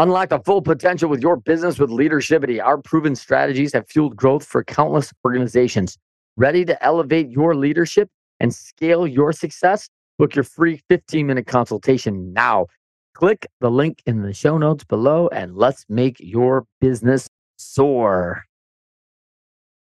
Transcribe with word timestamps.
Unlock 0.00 0.28
the 0.28 0.38
full 0.38 0.62
potential 0.62 1.10
with 1.10 1.20
your 1.20 1.34
business 1.34 1.80
with 1.80 1.90
Leadershipity. 1.90 2.62
Our 2.64 2.78
proven 2.78 3.16
strategies 3.16 3.72
have 3.72 3.88
fueled 3.88 4.14
growth 4.14 4.44
for 4.44 4.62
countless 4.62 5.12
organizations. 5.24 5.98
Ready 6.36 6.64
to 6.66 6.84
elevate 6.84 7.30
your 7.30 7.56
leadership 7.56 8.08
and 8.38 8.54
scale 8.54 9.08
your 9.08 9.32
success? 9.32 9.88
Book 10.16 10.36
your 10.36 10.44
free 10.44 10.80
15 10.88 11.26
minute 11.26 11.48
consultation 11.48 12.32
now. 12.32 12.66
Click 13.14 13.48
the 13.60 13.72
link 13.72 14.00
in 14.06 14.22
the 14.22 14.32
show 14.32 14.56
notes 14.56 14.84
below 14.84 15.26
and 15.32 15.56
let's 15.56 15.84
make 15.88 16.14
your 16.20 16.64
business 16.80 17.28
soar. 17.56 18.44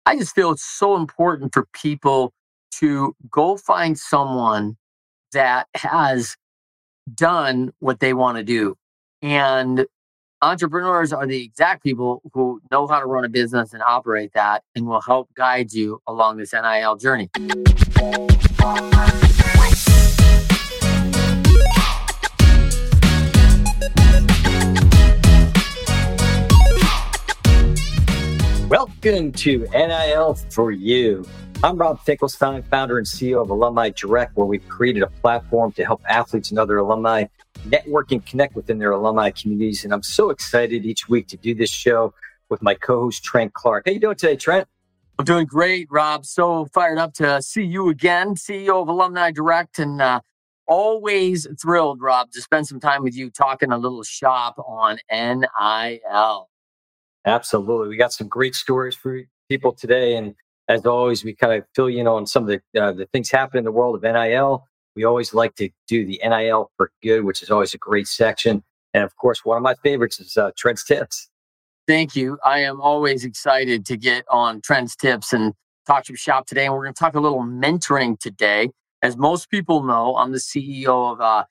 I 0.07 0.17
just 0.17 0.35
feel 0.35 0.53
it's 0.53 0.65
so 0.65 0.97
important 0.97 1.53
for 1.53 1.67
people 1.75 2.33
to 2.77 3.15
go 3.31 3.59
find 3.59 3.99
someone 3.99 4.79
that 5.33 5.67
has 5.75 6.35
done 7.15 7.73
what 7.81 8.01
they 8.01 8.15
want 8.15 8.39
to 8.39 8.43
do. 8.43 8.75
And 9.21 9.85
entrepreneurs 10.41 11.12
are 11.12 11.27
the 11.27 11.43
exact 11.43 11.83
people 11.83 12.23
who 12.33 12.60
know 12.70 12.87
how 12.87 13.01
to 13.01 13.06
run 13.06 13.24
a 13.24 13.29
business 13.29 13.73
and 13.73 13.83
operate 13.83 14.33
that 14.34 14.62
and 14.77 14.87
will 14.87 15.01
help 15.01 15.29
guide 15.34 15.73
you 15.73 16.01
along 16.06 16.37
this 16.37 16.52
NIL 16.52 16.95
journey. 16.95 17.29
Welcome 28.68 29.32
to 29.32 29.66
NIL 29.73 30.34
for 30.51 30.70
You. 30.70 31.27
I'm 31.65 31.77
Rob 31.77 32.01
Finkelstein, 32.05 32.62
founder 32.62 32.98
and 32.98 33.07
CEO 33.07 33.43
of 33.43 33.51
Alumni 33.51 33.91
Direct, 33.91 34.37
where 34.37 34.46
we've 34.46 34.68
created 34.68 35.02
a 35.02 35.09
platform 35.09 35.73
to 35.73 35.84
help 35.84 36.01
athletes 36.09 36.51
and 36.51 36.59
other 36.60 36.79
alumni 36.79 37.24
network 37.65 38.12
and 38.12 38.25
connect 38.25 38.55
within 38.55 38.79
their 38.79 38.93
alumni 38.93 39.30
communities. 39.30 39.85
And 39.85 39.93
I'm 39.93 40.03
so 40.03 40.30
excited 40.30 40.85
each 40.85 41.09
week 41.09 41.27
to 41.29 41.37
do 41.37 41.55
this 41.55 41.71
show 41.71 42.15
with 42.49 42.62
my 42.62 42.75
co-host 42.75 43.23
Trent 43.23 43.52
Clark. 43.55 43.85
How 43.87 43.93
you 43.93 44.01
doing 44.01 44.16
today, 44.16 44.37
Trent? 44.37 44.69
I'm 45.19 45.24
doing 45.24 45.46
great, 45.46 45.88
Rob. 45.91 46.24
So 46.24 46.66
fired 46.66 46.99
up 46.99 47.13
to 47.15 47.43
see 47.43 47.65
you 47.65 47.88
again, 47.88 48.35
CEO 48.35 48.80
of 48.80 48.88
Alumni 48.88 49.32
Direct, 49.32 49.80
and 49.80 50.01
uh, 50.01 50.21
always 50.69 51.47
thrilled, 51.60 52.01
Rob, 52.01 52.30
to 52.32 52.41
spend 52.41 52.69
some 52.69 52.79
time 52.79 53.02
with 53.02 53.16
you 53.16 53.30
talking 53.30 53.73
a 53.73 53.79
little 53.79 54.04
shop 54.04 54.54
on 54.65 54.99
NIL. 55.10 56.49
Absolutely, 57.27 57.88
we 57.88 57.97
got 57.97 58.13
some 58.13 58.29
great 58.29 58.54
stories 58.54 58.95
for 58.95 59.21
people 59.49 59.73
today, 59.73 60.15
and 60.15 60.37
as 60.69 60.87
always, 60.87 61.25
we 61.25 61.35
kind 61.35 61.54
of 61.54 61.65
fill 61.75 61.91
you 61.91 62.01
in 62.01 62.07
on 62.07 62.27
some 62.27 62.49
of 62.49 62.49
the 62.49 62.80
uh, 62.80 62.93
the 62.93 63.07
things 63.07 63.30
happening 63.30 63.63
in 63.63 63.65
the 63.65 63.73
world 63.73 63.97
of 63.97 64.03
NIL. 64.03 64.68
We 64.99 65.04
always 65.04 65.32
like 65.32 65.54
to 65.54 65.71
do 65.87 66.04
the 66.04 66.21
NIL 66.25 66.72
for 66.77 66.91
good, 67.04 67.22
which 67.22 67.41
is 67.41 67.53
always 67.53 67.72
a 67.72 67.78
great 67.78 68.09
section. 68.09 68.65
And 68.93 69.04
of 69.04 69.15
course, 69.15 69.44
one 69.44 69.56
of 69.56 69.62
my 69.62 69.75
favorites 69.75 70.19
is 70.19 70.37
uh, 70.37 70.50
Trent's 70.56 70.82
Tips. 70.82 71.31
Thank 71.87 72.16
you. 72.16 72.37
I 72.44 72.62
am 72.62 72.81
always 72.81 73.25
excited 73.25 73.87
to 73.87 73.97
get 73.97 74.25
on 74.28 74.60
Trent's 74.60 74.97
Tips 74.97 75.32
and 75.32 75.54
talk 75.87 76.03
to 76.06 76.16
shop 76.16 76.49
today. 76.49 76.65
And 76.65 76.75
we're 76.75 76.82
going 76.82 76.94
to 76.94 76.99
talk 76.99 77.15
a 77.15 77.21
little 77.21 77.44
mentoring 77.44 78.19
today. 78.19 78.71
As 79.00 79.16
most 79.16 79.50
people 79.50 79.84
know, 79.84 80.16
I'm 80.16 80.32
the 80.32 80.38
CEO 80.38 81.12
of 81.12 81.21
uh, 81.21 81.44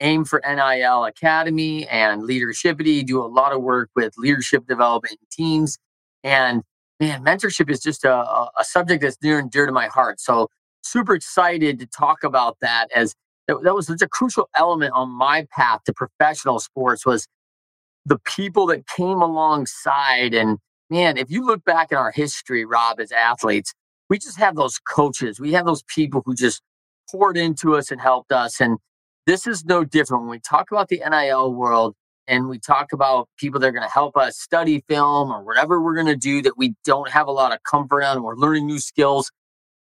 Aim 0.00 0.24
for 0.24 0.40
NIL 0.48 1.04
Academy 1.04 1.88
and 1.88 2.22
Leadershipity. 2.22 3.04
Do 3.04 3.20
a 3.20 3.26
lot 3.26 3.52
of 3.52 3.62
work 3.62 3.90
with 3.96 4.14
leadership 4.16 4.68
development 4.68 5.18
teams. 5.32 5.76
And 6.22 6.62
man, 7.00 7.24
mentorship 7.24 7.68
is 7.68 7.80
just 7.80 8.04
a, 8.04 8.14
a 8.14 8.62
subject 8.62 9.02
that's 9.02 9.18
near 9.24 9.40
and 9.40 9.50
dear 9.50 9.66
to 9.66 9.72
my 9.72 9.88
heart. 9.88 10.20
So 10.20 10.50
super 10.82 11.14
excited 11.14 11.78
to 11.80 11.86
talk 11.86 12.24
about 12.24 12.58
that 12.60 12.88
as 12.94 13.14
that, 13.48 13.62
that 13.62 13.74
was 13.74 13.86
such 13.86 14.02
a 14.02 14.08
crucial 14.08 14.48
element 14.56 14.92
on 14.94 15.08
my 15.08 15.46
path 15.50 15.80
to 15.84 15.92
professional 15.92 16.60
sports 16.60 17.04
was 17.04 17.26
the 18.06 18.18
people 18.18 18.66
that 18.66 18.86
came 18.86 19.22
alongside. 19.22 20.34
And 20.34 20.58
man 20.90 21.16
if 21.16 21.30
you 21.30 21.44
look 21.44 21.64
back 21.64 21.92
in 21.92 21.98
our 21.98 22.12
history 22.12 22.64
rob 22.64 23.00
as 23.00 23.12
athletes 23.12 23.72
we 24.12 24.18
just 24.18 24.38
have 24.38 24.56
those 24.56 24.78
coaches. 24.78 25.40
We 25.40 25.52
have 25.52 25.64
those 25.64 25.82
people 25.84 26.22
who 26.26 26.34
just 26.34 26.60
poured 27.10 27.38
into 27.38 27.76
us 27.76 27.90
and 27.90 27.98
helped 27.98 28.30
us. 28.30 28.60
And 28.60 28.76
this 29.26 29.46
is 29.46 29.64
no 29.64 29.84
different. 29.84 30.24
When 30.24 30.30
we 30.30 30.38
talk 30.38 30.70
about 30.70 30.88
the 30.88 31.00
nil 31.08 31.54
world 31.54 31.94
and 32.26 32.46
we 32.46 32.58
talk 32.58 32.92
about 32.92 33.30
people 33.38 33.58
that 33.58 33.68
are 33.68 33.72
going 33.72 33.88
to 33.88 33.92
help 33.92 34.18
us 34.18 34.38
study 34.38 34.84
film 34.86 35.32
or 35.32 35.42
whatever 35.42 35.80
we're 35.80 35.94
going 35.94 36.06
to 36.08 36.16
do 36.16 36.42
that 36.42 36.58
we 36.58 36.74
don't 36.84 37.08
have 37.08 37.26
a 37.26 37.32
lot 37.32 37.52
of 37.52 37.58
comfort 37.62 38.02
on 38.02 38.18
or 38.18 38.36
learning 38.36 38.66
new 38.66 38.78
skills 38.78 39.30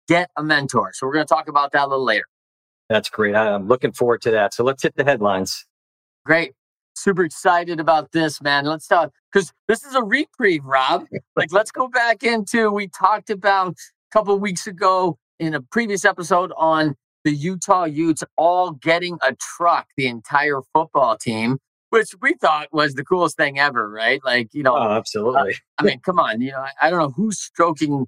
get 0.07 0.29
a 0.37 0.43
mentor. 0.43 0.91
So 0.93 1.07
we're 1.07 1.13
going 1.13 1.25
to 1.25 1.33
talk 1.33 1.47
about 1.47 1.71
that 1.73 1.85
a 1.85 1.87
little 1.87 2.05
later. 2.05 2.25
That's 2.89 3.09
great. 3.09 3.35
I'm 3.35 3.67
looking 3.67 3.91
forward 3.91 4.21
to 4.23 4.31
that. 4.31 4.53
So 4.53 4.63
let's 4.63 4.83
hit 4.83 4.95
the 4.95 5.03
headlines. 5.03 5.65
Great. 6.25 6.53
Super 6.95 7.23
excited 7.23 7.79
about 7.79 8.11
this 8.11 8.41
man. 8.41 8.65
Let's 8.65 8.87
talk 8.87 9.11
because 9.31 9.53
this 9.67 9.83
is 9.83 9.93
a 9.93 10.03
reprieve 10.03 10.65
rob. 10.65 11.05
Like 11.35 11.51
let's 11.51 11.69
go 11.69 11.87
back 11.87 12.23
into 12.23 12.71
we 12.71 12.87
talked 12.87 13.29
about 13.29 13.73
a 13.73 14.11
couple 14.11 14.37
weeks 14.39 14.65
ago 14.65 15.17
in 15.39 15.53
a 15.53 15.61
previous 15.61 16.05
episode 16.05 16.51
on 16.57 16.95
the 17.23 17.31
utah 17.31 17.83
utes 17.83 18.23
all 18.35 18.71
getting 18.71 19.19
a 19.21 19.35
truck 19.35 19.87
the 19.95 20.07
entire 20.07 20.61
football 20.73 21.17
team 21.17 21.59
which 21.89 22.15
we 22.21 22.33
thought 22.33 22.67
was 22.71 22.95
the 22.95 23.03
coolest 23.03 23.37
thing 23.37 23.59
ever, 23.59 23.89
right? 23.89 24.19
Like, 24.23 24.53
you 24.53 24.63
know, 24.63 24.75
oh, 24.75 24.91
absolutely. 24.91 25.53
Uh, 25.53 25.79
I 25.79 25.83
mean, 25.83 25.99
come 25.99 26.19
on, 26.19 26.41
you 26.41 26.51
know, 26.51 26.59
I, 26.59 26.71
I, 26.81 26.89
don't 26.89 26.99
know 26.99 27.09
who's 27.09 27.39
stroking 27.39 28.07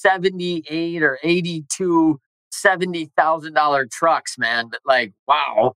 78 0.00 1.02
or 1.02 1.18
82 1.22 2.20
$70,000 2.52 3.90
trucks, 3.90 4.38
man, 4.38 4.68
but 4.70 4.80
like, 4.84 5.12
wow. 5.26 5.74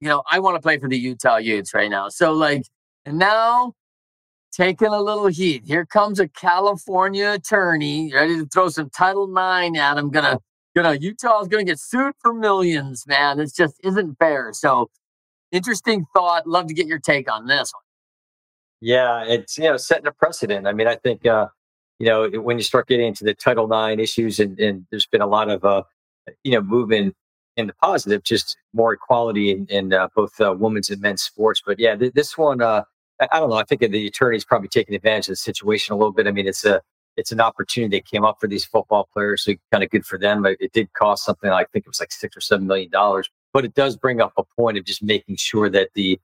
You 0.00 0.08
know, 0.08 0.22
I 0.30 0.40
want 0.40 0.56
to 0.56 0.60
play 0.60 0.78
for 0.78 0.88
the 0.88 0.98
Utah 0.98 1.36
Utes 1.36 1.74
right 1.74 1.90
now. 1.90 2.08
So 2.08 2.32
like, 2.32 2.64
and 3.06 3.18
now 3.18 3.74
taking 4.52 4.88
a 4.88 5.00
little 5.00 5.26
heat. 5.26 5.62
Here 5.64 5.86
comes 5.86 6.20
a 6.20 6.28
California 6.28 7.32
attorney 7.32 8.12
ready 8.12 8.36
to 8.36 8.46
throw 8.46 8.68
some 8.68 8.90
Title 8.90 9.28
IX 9.30 9.78
at 9.78 9.96
him. 9.96 10.10
Gonna, 10.10 10.38
gonna 10.76 10.94
Utah's 10.94 11.48
gonna 11.48 11.64
get 11.64 11.78
sued 11.78 12.14
for 12.20 12.34
millions, 12.34 13.06
man. 13.06 13.40
It 13.40 13.52
just 13.56 13.76
isn't 13.82 14.18
fair. 14.18 14.50
So 14.52 14.90
interesting 15.50 16.04
thought. 16.14 16.46
Love 16.46 16.66
to 16.66 16.74
get 16.74 16.86
your 16.86 16.98
take 16.98 17.32
on 17.32 17.46
this 17.46 17.72
one. 17.72 17.82
Yeah, 18.80 19.24
it's 19.24 19.56
you 19.56 19.64
know 19.64 19.76
setting 19.76 20.06
a 20.06 20.12
precedent. 20.12 20.66
I 20.66 20.72
mean, 20.72 20.86
I 20.86 20.96
think 20.96 21.24
uh, 21.26 21.46
you 22.02 22.08
know 22.08 22.28
when 22.40 22.58
you 22.58 22.64
start 22.64 22.88
getting 22.88 23.06
into 23.06 23.22
the 23.22 23.32
Title 23.32 23.72
IX 23.72 24.02
issues, 24.02 24.40
and, 24.40 24.58
and 24.58 24.84
there's 24.90 25.06
been 25.06 25.20
a 25.20 25.26
lot 25.26 25.48
of 25.48 25.64
uh, 25.64 25.84
you 26.42 26.50
know 26.52 26.60
movement 26.60 27.14
in 27.56 27.68
the 27.68 27.74
positive, 27.74 28.24
just 28.24 28.56
more 28.72 28.92
equality 28.94 29.52
in, 29.52 29.66
in 29.66 29.92
uh, 29.92 30.08
both 30.16 30.40
uh, 30.40 30.52
women's 30.58 30.90
and 30.90 31.00
men's 31.00 31.22
sports. 31.22 31.62
But 31.64 31.78
yeah, 31.78 31.94
th- 31.94 32.12
this 32.12 32.36
one, 32.36 32.60
uh, 32.60 32.82
I, 33.20 33.38
don't 33.38 33.50
know. 33.50 33.56
I 33.56 33.62
think 33.62 33.82
the 33.82 34.06
attorney's 34.06 34.44
probably 34.44 34.68
taking 34.68 34.96
advantage 34.96 35.28
of 35.28 35.32
the 35.32 35.36
situation 35.36 35.92
a 35.92 35.96
little 35.96 36.12
bit. 36.12 36.26
I 36.26 36.32
mean, 36.32 36.48
it's 36.48 36.64
a 36.64 36.82
it's 37.16 37.30
an 37.30 37.40
opportunity 37.40 37.98
that 37.98 38.06
came 38.06 38.24
up 38.24 38.38
for 38.40 38.48
these 38.48 38.64
football 38.64 39.08
players, 39.12 39.44
so 39.44 39.54
kind 39.70 39.84
of 39.84 39.90
good 39.90 40.04
for 40.04 40.18
them. 40.18 40.44
It 40.44 40.72
did 40.72 40.92
cost 40.94 41.24
something. 41.24 41.50
I 41.50 41.64
think 41.72 41.84
it 41.86 41.88
was 41.88 42.00
like 42.00 42.10
six 42.10 42.36
or 42.36 42.40
seven 42.40 42.66
million 42.66 42.90
dollars 42.90 43.30
but 43.52 43.64
it 43.64 43.74
does 43.74 43.96
bring 43.96 44.20
up 44.20 44.32
a 44.36 44.42
point 44.42 44.78
of 44.78 44.84
just 44.84 45.02
making 45.02 45.36
sure 45.36 45.68
that 45.70 45.90
the 45.94 46.18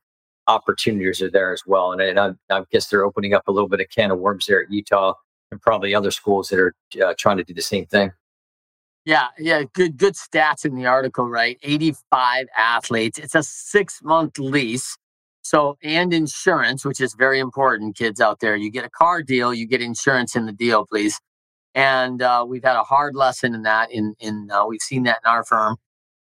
opportunities 0.47 1.21
are 1.21 1.31
there 1.31 1.53
as 1.53 1.62
well. 1.67 1.93
And, 1.93 2.00
and 2.00 2.19
I, 2.19 2.33
I, 2.50 2.65
guess 2.71 2.88
they're 2.88 3.05
opening 3.05 3.34
up 3.34 3.47
a 3.49 3.53
little 3.53 3.69
bit 3.69 3.81
of 3.81 3.88
can 3.91 4.11
of 4.11 4.19
worms 4.19 4.47
there 4.47 4.62
at 4.62 4.71
Utah 4.71 5.12
and 5.50 5.60
probably 5.60 5.94
other 5.94 6.10
schools 6.10 6.48
that 6.48 6.59
are 6.59 6.75
uh, 7.03 7.14
trying 7.19 7.36
to 7.38 7.44
do 7.44 7.54
the 7.54 7.62
same 7.62 7.86
thing. 7.86 8.12
Yeah, 9.04 9.28
yeah, 9.38 9.62
good 9.72 9.97
good 9.97 10.14
stats 10.14 10.64
in 10.64 10.75
the 10.75 10.86
article, 10.86 11.28
right? 11.28 11.59
85 11.62 12.47
athletes. 12.56 13.19
It's 13.19 13.34
a 13.34 13.38
6-month 13.38 14.38
lease. 14.38 14.97
So 15.42 15.78
and 15.82 16.12
insurance, 16.12 16.84
which 16.84 17.00
is 17.00 17.14
very 17.14 17.38
important 17.38 17.97
kids 17.97 18.20
out 18.20 18.41
there. 18.41 18.54
You 18.54 18.70
get 18.70 18.84
a 18.84 18.91
car 18.91 19.22
deal, 19.22 19.54
you 19.54 19.66
get 19.66 19.81
insurance 19.81 20.37
in 20.37 20.44
the 20.44 20.53
deal, 20.53 20.84
please. 20.84 21.19
And 21.75 22.20
uh, 22.20 22.44
we've 22.47 22.64
had 22.64 22.76
a 22.76 22.82
hard 22.82 23.14
lesson 23.16 23.54
in 23.54 23.62
that 23.62 23.91
in 23.91 24.14
in 24.20 24.50
uh, 24.50 24.66
we've 24.66 24.82
seen 24.82 25.04
that 25.04 25.20
in 25.25 25.31
our 25.31 25.44
firm 25.44 25.78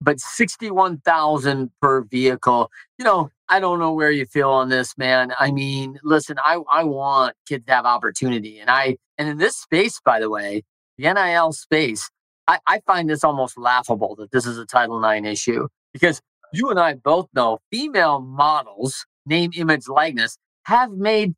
but 0.03 0.19
61,000 0.19 1.71
per 1.81 2.01
vehicle. 2.03 2.69
You 2.97 3.05
know, 3.05 3.31
I 3.49 3.59
don't 3.59 3.79
know 3.79 3.93
where 3.93 4.11
you 4.11 4.25
feel 4.25 4.49
on 4.49 4.69
this, 4.69 4.97
man. 4.97 5.33
I 5.39 5.51
mean, 5.51 5.99
listen, 6.03 6.37
I, 6.43 6.59
I 6.71 6.83
want 6.83 7.35
kids 7.47 7.65
to 7.65 7.73
have 7.73 7.85
opportunity. 7.85 8.59
And 8.59 8.69
I, 8.69 8.97
and 9.17 9.27
in 9.27 9.37
this 9.37 9.57
space, 9.57 9.99
by 10.03 10.19
the 10.19 10.29
way, 10.29 10.63
the 10.97 11.13
NIL 11.13 11.51
space, 11.51 12.09
I, 12.47 12.59
I 12.67 12.79
find 12.85 13.09
this 13.09 13.23
almost 13.23 13.57
laughable 13.57 14.15
that 14.15 14.31
this 14.31 14.45
is 14.45 14.57
a 14.57 14.65
Title 14.65 15.03
IX 15.03 15.27
issue 15.27 15.67
because 15.91 16.21
you 16.53 16.69
and 16.69 16.79
I 16.79 16.95
both 16.95 17.27
know 17.33 17.59
female 17.71 18.21
models, 18.21 19.05
name, 19.25 19.51
image, 19.55 19.87
likeness, 19.87 20.37
have 20.65 20.91
made 20.91 21.33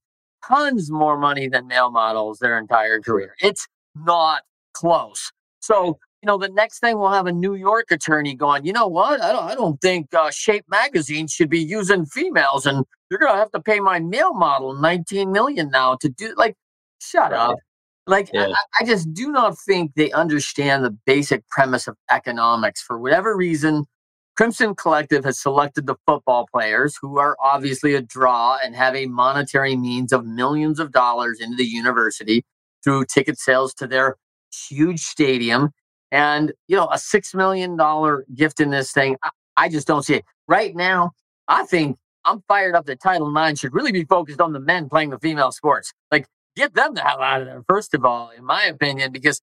tons 0.48 0.92
more 0.92 1.18
money 1.18 1.48
than 1.48 1.68
male 1.68 1.92
models 1.92 2.40
their 2.40 2.58
entire 2.58 3.00
career. 3.02 3.34
It's 3.42 3.68
not 3.96 4.44
close. 4.74 5.32
So 5.62 5.98
you 6.26 6.32
know, 6.32 6.40
the 6.40 6.50
next 6.50 6.80
thing 6.80 6.98
we'll 6.98 7.12
have 7.12 7.28
a 7.28 7.32
New 7.32 7.54
York 7.54 7.92
attorney 7.92 8.34
going, 8.34 8.66
you 8.66 8.74
know 8.74 8.88
what? 8.88 9.22
I 9.22 9.32
don't, 9.32 9.44
I 9.44 9.54
don't 9.54 9.80
think 9.80 10.12
uh, 10.12 10.32
Shape 10.32 10.66
Magazine 10.68 11.28
should 11.28 11.52
be 11.52 11.60
using 11.60 12.08
females, 12.08 12.66
and 12.66 12.84
you're 13.12 13.20
gonna 13.20 13.38
have 13.38 13.52
to 13.52 13.60
pay 13.60 13.80
my 13.80 14.00
male 14.00 14.34
model 14.34 14.74
19 14.74 15.32
million 15.32 15.70
now 15.70 15.98
to 16.02 16.10
do. 16.10 16.34
Like, 16.36 16.56
shut 17.00 17.32
right. 17.32 17.40
up. 17.40 17.58
Like, 18.08 18.32
yeah. 18.34 18.48
I, 18.48 18.82
I 18.82 18.86
just 18.86 19.14
do 19.14 19.32
not 19.32 19.56
think 19.68 19.92
they 19.96 20.12
understand 20.14 20.84
the 20.84 20.98
basic 21.06 21.48
premise 21.50 21.88
of 21.88 21.96
economics. 22.10 22.82
For 22.82 22.98
whatever 22.98 23.38
reason, 23.38 23.86
Crimson 24.36 24.74
Collective 24.74 25.26
has 25.26 25.40
selected 25.40 25.86
the 25.86 25.96
football 26.08 26.48
players 26.52 26.98
who 27.00 27.20
are 27.20 27.38
obviously 27.40 27.94
a 27.94 28.02
draw 28.02 28.58
and 28.64 28.76
have 28.76 28.96
a 28.96 29.06
monetary 29.06 29.76
means 29.76 30.12
of 30.12 30.26
millions 30.26 30.80
of 30.80 30.92
dollars 30.92 31.40
into 31.40 31.56
the 31.56 31.66
university 31.66 32.44
through 32.84 33.06
ticket 33.06 33.38
sales 33.38 33.76
to 33.76 33.86
their 33.86 34.16
huge 34.68 35.02
stadium. 35.02 35.70
And, 36.16 36.54
you 36.70 36.78
know, 36.78 36.86
a 36.86 36.96
$6 36.96 37.36
million 37.36 37.78
gift 38.34 38.62
in 38.62 38.70
this 38.70 38.94
thing, 38.94 39.18
I, 39.58 39.68
just 39.68 39.86
don't 39.86 40.04
see 40.04 40.16
it. 40.16 40.26
Right 40.48 40.74
now, 40.74 41.12
I 41.50 41.66
think 41.66 41.98
I'm 42.24 42.42
fired 42.48 42.74
up 42.74 42.86
that 42.86 43.02
Title 43.02 43.36
IX 43.36 43.60
should 43.60 43.74
really 43.74 43.92
be 43.92 44.06
focused 44.06 44.40
on 44.40 44.54
the 44.54 44.62
men 44.62 44.88
playing 44.88 45.10
the 45.10 45.20
female 45.20 45.52
sports. 45.52 45.92
Like, 46.14 46.26
get 46.56 46.74
them 46.74 46.94
the 46.94 47.02
hell 47.02 47.22
out 47.22 47.42
of 47.42 47.48
there, 47.48 47.66
first 47.68 47.94
of 47.94 48.06
all, 48.06 48.30
in 48.30 48.46
my 48.46 48.64
opinion, 48.64 49.12
because 49.12 49.42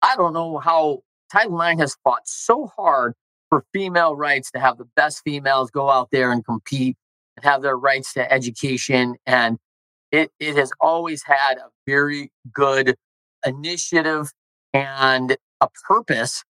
I 0.00 0.16
don't 0.16 0.32
know 0.32 0.56
how 0.56 1.00
Title 1.30 1.60
IX 1.60 1.78
has 1.80 1.94
fought 2.02 2.26
so 2.26 2.68
hard 2.74 3.12
for 3.50 3.66
female 3.74 4.16
rights 4.16 4.50
to 4.52 4.60
have 4.60 4.78
the 4.78 4.88
best 4.96 5.20
females 5.24 5.70
go 5.70 5.90
out 5.90 6.08
there 6.10 6.32
and 6.32 6.42
compete 6.42 6.96
and 7.36 7.44
have 7.44 7.60
their 7.60 7.76
rights 7.76 8.14
to 8.14 8.32
education. 8.32 9.16
And 9.26 9.58
it, 10.10 10.30
it 10.40 10.56
has 10.56 10.72
always 10.80 11.22
had 11.22 11.58
a 11.58 11.68
very 11.86 12.32
good 12.50 12.96
initiative 13.44 14.32
and 14.72 15.36
a 15.60 15.68
purpose 15.86 16.44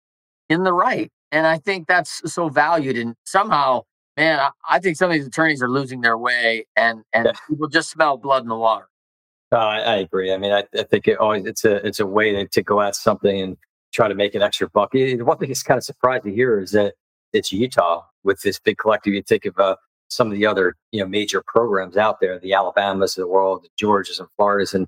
in 0.49 0.63
the 0.63 0.73
right. 0.73 1.11
And 1.31 1.47
I 1.47 1.57
think 1.57 1.87
that's 1.87 2.21
so 2.31 2.49
valued. 2.49 2.97
And 2.97 3.15
somehow, 3.25 3.81
man, 4.17 4.39
I, 4.39 4.49
I 4.69 4.79
think 4.79 4.97
some 4.97 5.09
of 5.09 5.15
these 5.15 5.25
attorneys 5.25 5.61
are 5.61 5.69
losing 5.69 6.01
their 6.01 6.17
way 6.17 6.65
and, 6.75 7.03
and 7.13 7.25
yeah. 7.25 7.31
people 7.47 7.67
just 7.67 7.89
smell 7.89 8.17
blood 8.17 8.43
in 8.43 8.49
the 8.49 8.55
water. 8.55 8.87
Uh, 9.51 9.57
I, 9.57 9.79
I, 9.79 9.95
agree. 9.97 10.33
I 10.33 10.37
mean, 10.37 10.51
I, 10.51 10.63
I, 10.77 10.83
think 10.83 11.07
it 11.07 11.19
always 11.19 11.45
it's 11.45 11.63
a 11.63 11.75
it's 11.85 11.99
a 11.99 12.07
way 12.07 12.31
to, 12.31 12.47
to 12.47 12.63
go 12.63 12.81
at 12.81 12.95
something 12.95 13.39
and 13.39 13.57
try 13.93 14.07
to 14.07 14.15
make 14.15 14.33
an 14.33 14.41
extra 14.41 14.67
buck. 14.67 14.95
One 14.95 15.37
thing 15.37 15.49
that's 15.49 15.61
kind 15.61 15.77
of 15.77 15.83
surprising 15.83 16.33
here 16.33 16.59
is 16.59 16.71
that 16.71 16.95
it's 17.33 17.51
Utah 17.51 18.03
with 18.23 18.41
this 18.41 18.59
big 18.59 18.79
collective. 18.79 19.13
You 19.13 19.21
think 19.21 19.45
of 19.45 19.59
uh, 19.59 19.75
some 20.09 20.27
of 20.27 20.33
the 20.33 20.47
other 20.47 20.75
you 20.91 21.01
know 21.01 21.07
major 21.07 21.43
programs 21.45 21.97
out 21.97 22.19
there, 22.19 22.39
the 22.39 22.53
Alabamas 22.53 23.15
of 23.15 23.21
the 23.21 23.27
world, 23.27 23.63
the 23.63 23.85
Georgias 23.85 24.19
and 24.19 24.27
Floridas, 24.37 24.73
and 24.73 24.87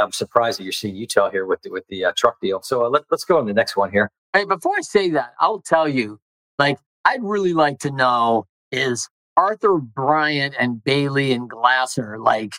I'm 0.00 0.12
surprised 0.12 0.58
that 0.58 0.64
you're 0.64 0.72
seeing 0.72 0.96
Utah 0.96 1.30
here 1.30 1.46
with 1.46 1.62
the, 1.62 1.70
with 1.70 1.86
the 1.88 2.06
uh, 2.06 2.12
truck 2.16 2.40
deal. 2.40 2.62
So 2.62 2.84
uh, 2.84 2.88
let, 2.90 3.02
let's 3.10 3.24
go 3.24 3.38
on 3.38 3.46
the 3.46 3.54
next 3.54 3.76
one 3.76 3.90
here. 3.90 4.10
Hey, 4.32 4.44
before 4.44 4.74
I 4.76 4.82
say 4.82 5.10
that, 5.10 5.34
I'll 5.40 5.60
tell 5.60 5.88
you, 5.88 6.20
like 6.58 6.78
I'd 7.04 7.22
really 7.22 7.54
like 7.54 7.78
to 7.80 7.90
know 7.90 8.46
is 8.72 9.08
Arthur 9.36 9.78
Bryant 9.78 10.54
and 10.58 10.82
Bailey 10.84 11.32
and 11.32 11.48
Glasser 11.50 12.18
like. 12.18 12.54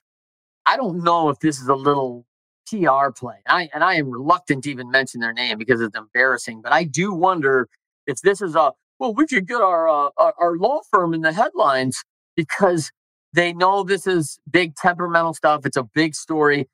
I 0.65 0.77
don't 0.77 1.03
know 1.03 1.29
if 1.29 1.39
this 1.39 1.59
is 1.61 1.67
a 1.67 1.75
little 1.75 2.25
PR 2.69 3.11
play. 3.11 3.37
I, 3.47 3.69
and 3.73 3.83
I 3.83 3.95
am 3.95 4.09
reluctant 4.09 4.63
to 4.65 4.71
even 4.71 4.91
mention 4.91 5.21
their 5.21 5.33
name 5.33 5.57
because 5.57 5.81
it's 5.81 5.97
embarrassing. 5.97 6.61
But 6.61 6.71
I 6.73 6.85
do 6.85 7.13
wonder 7.13 7.67
if 8.07 8.21
this 8.21 8.41
is 8.41 8.55
a 8.55 8.71
well, 8.99 9.13
we 9.13 9.27
could 9.27 9.47
get 9.47 9.61
our, 9.61 9.89
uh, 9.89 10.11
our 10.17 10.57
law 10.57 10.81
firm 10.91 11.13
in 11.13 11.21
the 11.21 11.33
headlines 11.33 12.03
because 12.37 12.91
they 13.33 13.53
know 13.53 13.83
this 13.83 14.07
is 14.07 14.39
big 14.49 14.75
temperamental 14.75 15.33
stuff. 15.33 15.65
It's 15.65 15.77
a 15.77 15.83
big 15.95 16.15
story. 16.15 16.67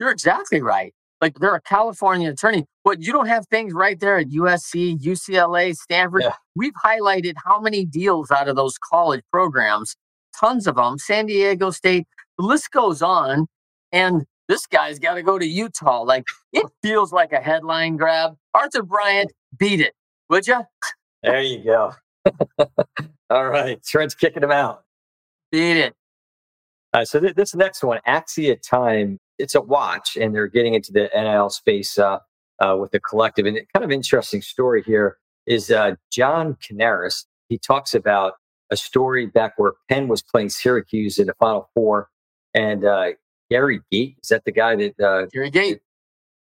You're 0.00 0.10
exactly 0.10 0.60
right. 0.62 0.94
Like 1.20 1.38
they're 1.40 1.54
a 1.54 1.60
California 1.60 2.30
attorney, 2.30 2.64
but 2.84 3.02
you 3.02 3.12
don't 3.12 3.26
have 3.26 3.46
things 3.48 3.72
right 3.72 3.98
there 3.98 4.18
at 4.18 4.28
USC, 4.28 5.00
UCLA, 5.00 5.74
Stanford. 5.74 6.22
Yeah. 6.22 6.34
We've 6.54 6.74
highlighted 6.84 7.34
how 7.44 7.60
many 7.60 7.84
deals 7.84 8.30
out 8.30 8.48
of 8.48 8.54
those 8.56 8.76
college 8.78 9.22
programs, 9.32 9.96
tons 10.38 10.66
of 10.68 10.76
them, 10.76 10.98
San 10.98 11.26
Diego 11.26 11.70
State. 11.70 12.06
The 12.38 12.44
list 12.44 12.70
goes 12.70 13.02
on. 13.02 13.46
And 13.92 14.24
this 14.48 14.66
guy's 14.66 14.98
got 14.98 15.14
to 15.14 15.22
go 15.22 15.38
to 15.38 15.46
Utah. 15.46 16.02
Like 16.02 16.24
it 16.52 16.66
feels 16.82 17.12
like 17.12 17.32
a 17.32 17.40
headline 17.40 17.96
grab. 17.96 18.34
Arthur 18.54 18.82
Bryant, 18.82 19.32
beat 19.58 19.80
it, 19.80 19.94
would 20.30 20.46
you? 20.46 20.62
There 21.22 21.40
you 21.40 21.64
go. 21.64 21.92
All 23.30 23.48
right, 23.48 23.82
Trent's 23.82 24.14
kicking 24.14 24.42
him 24.42 24.50
out. 24.50 24.84
Beat 25.50 25.76
it. 25.78 25.94
Uh, 26.92 27.04
so 27.04 27.20
th- 27.20 27.34
this 27.34 27.54
next 27.54 27.82
one, 27.84 28.00
Axia 28.06 28.60
Time, 28.60 29.18
it's 29.38 29.54
a 29.54 29.60
watch, 29.60 30.16
and 30.16 30.34
they're 30.34 30.48
getting 30.48 30.74
into 30.74 30.92
the 30.92 31.10
NIL 31.14 31.50
space 31.50 31.98
uh, 31.98 32.18
uh, 32.60 32.76
with 32.78 32.90
the 32.90 33.00
collective. 33.00 33.46
And 33.46 33.58
kind 33.72 33.84
of 33.84 33.90
interesting 33.90 34.42
story 34.42 34.82
here 34.82 35.18
is 35.46 35.70
uh, 35.70 35.94
John 36.10 36.56
Canaris. 36.56 37.24
He 37.48 37.58
talks 37.58 37.94
about 37.94 38.34
a 38.70 38.76
story 38.76 39.26
back 39.26 39.54
where 39.56 39.72
Penn 39.88 40.08
was 40.08 40.22
playing 40.22 40.50
Syracuse 40.50 41.18
in 41.18 41.26
the 41.26 41.34
Final 41.34 41.70
Four, 41.74 42.10
and 42.54 42.84
uh, 42.84 43.10
Gary 43.50 43.80
Gait. 43.90 44.16
Is 44.22 44.28
that 44.28 44.44
the 44.44 44.52
guy 44.52 44.76
that 44.76 45.00
uh, 45.00 45.26
Gary 45.32 45.50
Gait? 45.50 45.80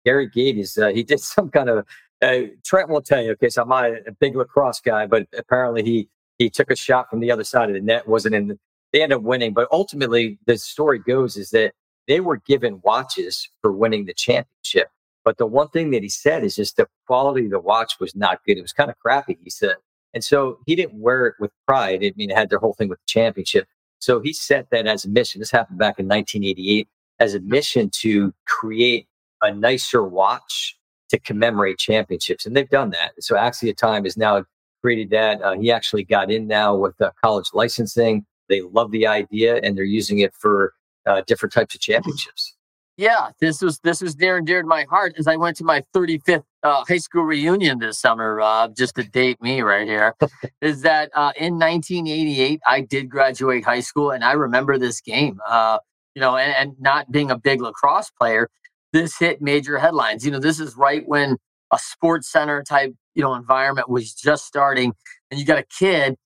Gary 0.05 0.29
Gait 0.29 0.59
is 0.59 0.79
uh, 0.79 0.89
he 0.89 1.03
did 1.03 1.21
some 1.35 1.51
kind 1.51 1.69
of 1.69 1.87
uh, 2.23 2.39
Trent 2.65 2.89
will 2.89 3.03
tell 3.03 3.23
you. 3.23 3.33
Okay, 3.33 3.49
so 3.49 3.63
I'm 3.63 3.69
not 3.69 3.85
a 3.85 4.13
big 4.19 4.37
lacrosse 4.37 4.81
guy, 4.81 5.07
but 5.07 5.27
apparently 5.37 5.83
he 5.83 6.09
he 6.39 6.51
took 6.51 6.71
a 6.71 6.77
shot 6.77 7.09
from 7.11 7.21
the 7.21 7.31
other 7.31 7.45
side 7.45 7.69
of 7.69 7.75
the 7.75 7.81
net. 7.81 8.09
wasn't 8.09 8.35
in. 8.35 8.49
The, 8.49 8.59
they 8.93 9.03
end 9.03 9.13
up 9.13 9.23
winning, 9.23 9.53
but 9.53 9.69
ultimately 9.73 10.39
the 10.47 10.57
story 10.57 11.01
goes 11.01 11.37
is 11.37 11.51
that 11.51 11.73
they 12.09 12.21
were 12.21 12.39
given 12.39 12.81
watches 12.85 13.49
for 13.61 13.73
winning 13.73 14.05
the 14.05 14.15
championship. 14.15 14.89
But 15.25 15.39
the 15.39 15.47
one 15.47 15.69
thing 15.69 15.91
that 15.91 16.03
he 16.03 16.09
said 16.09 16.45
is 16.45 16.55
just 16.55 16.77
the 16.77 16.87
quality 17.07 17.47
of 17.47 17.51
the 17.51 17.61
watch 17.61 17.95
was 17.99 18.15
not 18.15 18.41
good. 18.47 18.59
It 18.59 18.63
was 18.63 18.73
kind 18.73 18.91
of 18.91 18.99
crappy. 18.99 19.39
He 19.43 19.51
said, 19.51 19.75
and 20.15 20.23
so 20.23 20.61
he 20.67 20.77
didn't 20.77 21.01
wear 21.01 21.27
it 21.27 21.35
with 21.41 21.51
pride. 21.67 22.05
I 22.05 22.13
mean, 22.17 22.31
it 22.31 22.37
had 22.37 22.49
their 22.49 22.61
whole 22.61 22.75
thing 22.75 22.89
with 22.89 23.01
the 23.01 23.09
championship. 23.09 23.67
So 23.99 24.21
he 24.21 24.33
set 24.33 24.71
that 24.71 24.87
as 24.87 25.05
a 25.05 25.09
mission. 25.09 25.41
This 25.41 25.51
happened 25.51 25.79
back 25.79 25.99
in 25.99 26.07
1988 26.07 26.89
as 27.19 27.35
a 27.35 27.41
mission 27.41 27.91
to 27.91 28.33
create 28.47 29.09
a 29.43 29.53
nicer 29.53 30.05
watch 30.05 30.79
to 31.09 31.19
commemorate 31.19 31.79
championships. 31.79 32.47
And 32.47 32.57
they've 32.57 32.69
done 32.69 32.91
that. 32.91 33.13
So 33.21 33.35
Axia 33.35 33.77
Time 33.77 34.05
has 34.05 34.17
now 34.17 34.45
created 34.81 35.11
that. 35.11 35.43
Uh, 35.43 35.53
he 35.53 35.73
actually 35.73 36.05
got 36.05 36.31
in 36.31 36.47
now 36.47 36.77
with 36.77 37.01
uh, 37.01 37.11
college 37.23 37.47
licensing. 37.53 38.25
They 38.49 38.61
love 38.61 38.91
the 38.93 39.07
idea 39.07 39.57
and 39.57 39.77
they're 39.77 39.85
using 39.85 40.21
it 40.21 40.33
for 40.35 40.73
uh, 41.07 41.23
different 41.27 41.53
types 41.53 41.75
of 41.75 41.81
championships. 41.81 42.55
Yeah, 42.99 43.29
this 43.41 43.61
was 43.61 43.79
this 43.81 44.01
was 44.01 44.17
near 44.17 44.39
and 44.39 44.47
dear 44.47 44.63
to 44.63 44.69
my 44.69 44.85
heart 44.85 45.17
as 45.19 45.27
I 45.27 45.37
went 45.37 45.59
to 45.59 45.65
my 45.65 45.83
35th 45.95 46.45
uh, 46.63 46.83
high 46.89 46.97
school 46.97 47.25
reunion 47.25 47.79
this 47.79 47.99
summer. 48.01 48.37
Rob, 48.37 48.75
just 48.75 48.95
to 48.95 49.03
date 49.03 49.41
me 49.43 49.61
right 49.61 49.87
here, 49.87 50.15
is 50.63 50.81
that 50.81 51.11
uh, 51.15 51.33
in 51.37 51.59
1988 51.59 52.61
I 52.67 52.81
did 52.81 53.11
graduate 53.11 53.65
high 53.65 53.81
school 53.81 54.13
and 54.13 54.25
I 54.25 54.33
remember 54.33 54.79
this 54.79 55.03
game. 55.03 55.41
Uh, 55.47 55.79
you 56.15 56.21
know, 56.21 56.39
and, 56.39 56.55
and 56.57 56.81
not 56.81 57.13
being 57.13 57.31
a 57.31 57.39
big 57.39 57.61
lacrosse 57.61 58.11
player, 58.11 58.49
this 58.95 59.19
hit 59.19 59.43
major 59.43 59.79
headlines. 59.79 60.25
You 60.25 60.33
know, 60.33 60.41
this 60.41 60.59
is 60.59 60.75
right 60.75 61.07
when 61.07 61.37
a 61.73 61.79
sports 61.79 62.33
center 62.33 62.63
type, 62.63 62.95
you 63.15 63.23
know, 63.23 63.35
environment 63.35 63.91
was 63.91 64.15
just 64.15 64.47
starting. 64.47 64.95
And 65.31 65.39
you 65.39 65.45
got 65.45 65.59
a 65.59 65.67
kid 65.79 66.17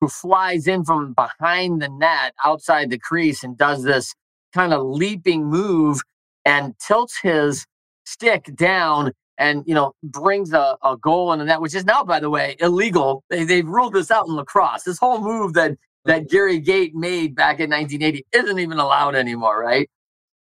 who 0.00 0.08
flies 0.08 0.68
in 0.68 0.84
from 0.84 1.14
behind 1.14 1.82
the 1.82 1.88
net 1.88 2.34
outside 2.44 2.90
the 2.90 2.98
crease 2.98 3.42
and 3.42 3.58
does 3.58 3.82
this 3.82 4.14
kind 4.52 4.72
of 4.72 4.82
leaping 4.82 5.44
move 5.44 6.00
and 6.44 6.74
tilts 6.78 7.18
his 7.20 7.66
stick 8.04 8.50
down 8.54 9.12
and 9.38 9.64
you 9.66 9.74
know 9.74 9.94
brings 10.02 10.52
a, 10.52 10.76
a 10.82 10.96
goal 10.96 11.32
in 11.32 11.38
the 11.38 11.44
net, 11.44 11.60
which 11.60 11.74
is 11.74 11.84
now, 11.84 12.04
by 12.04 12.20
the 12.20 12.30
way, 12.30 12.56
illegal. 12.60 13.24
They, 13.30 13.44
they've 13.44 13.66
ruled 13.66 13.94
this 13.94 14.10
out 14.10 14.26
in 14.26 14.36
lacrosse. 14.36 14.82
This 14.82 14.98
whole 14.98 15.20
move 15.20 15.54
that 15.54 15.76
that 16.04 16.22
mm-hmm. 16.22 16.34
Gary 16.34 16.58
Gait 16.60 16.94
made 16.94 17.34
back 17.34 17.60
in 17.60 17.70
1980 17.70 18.26
isn't 18.32 18.58
even 18.58 18.78
allowed 18.78 19.14
anymore, 19.14 19.60
right? 19.60 19.88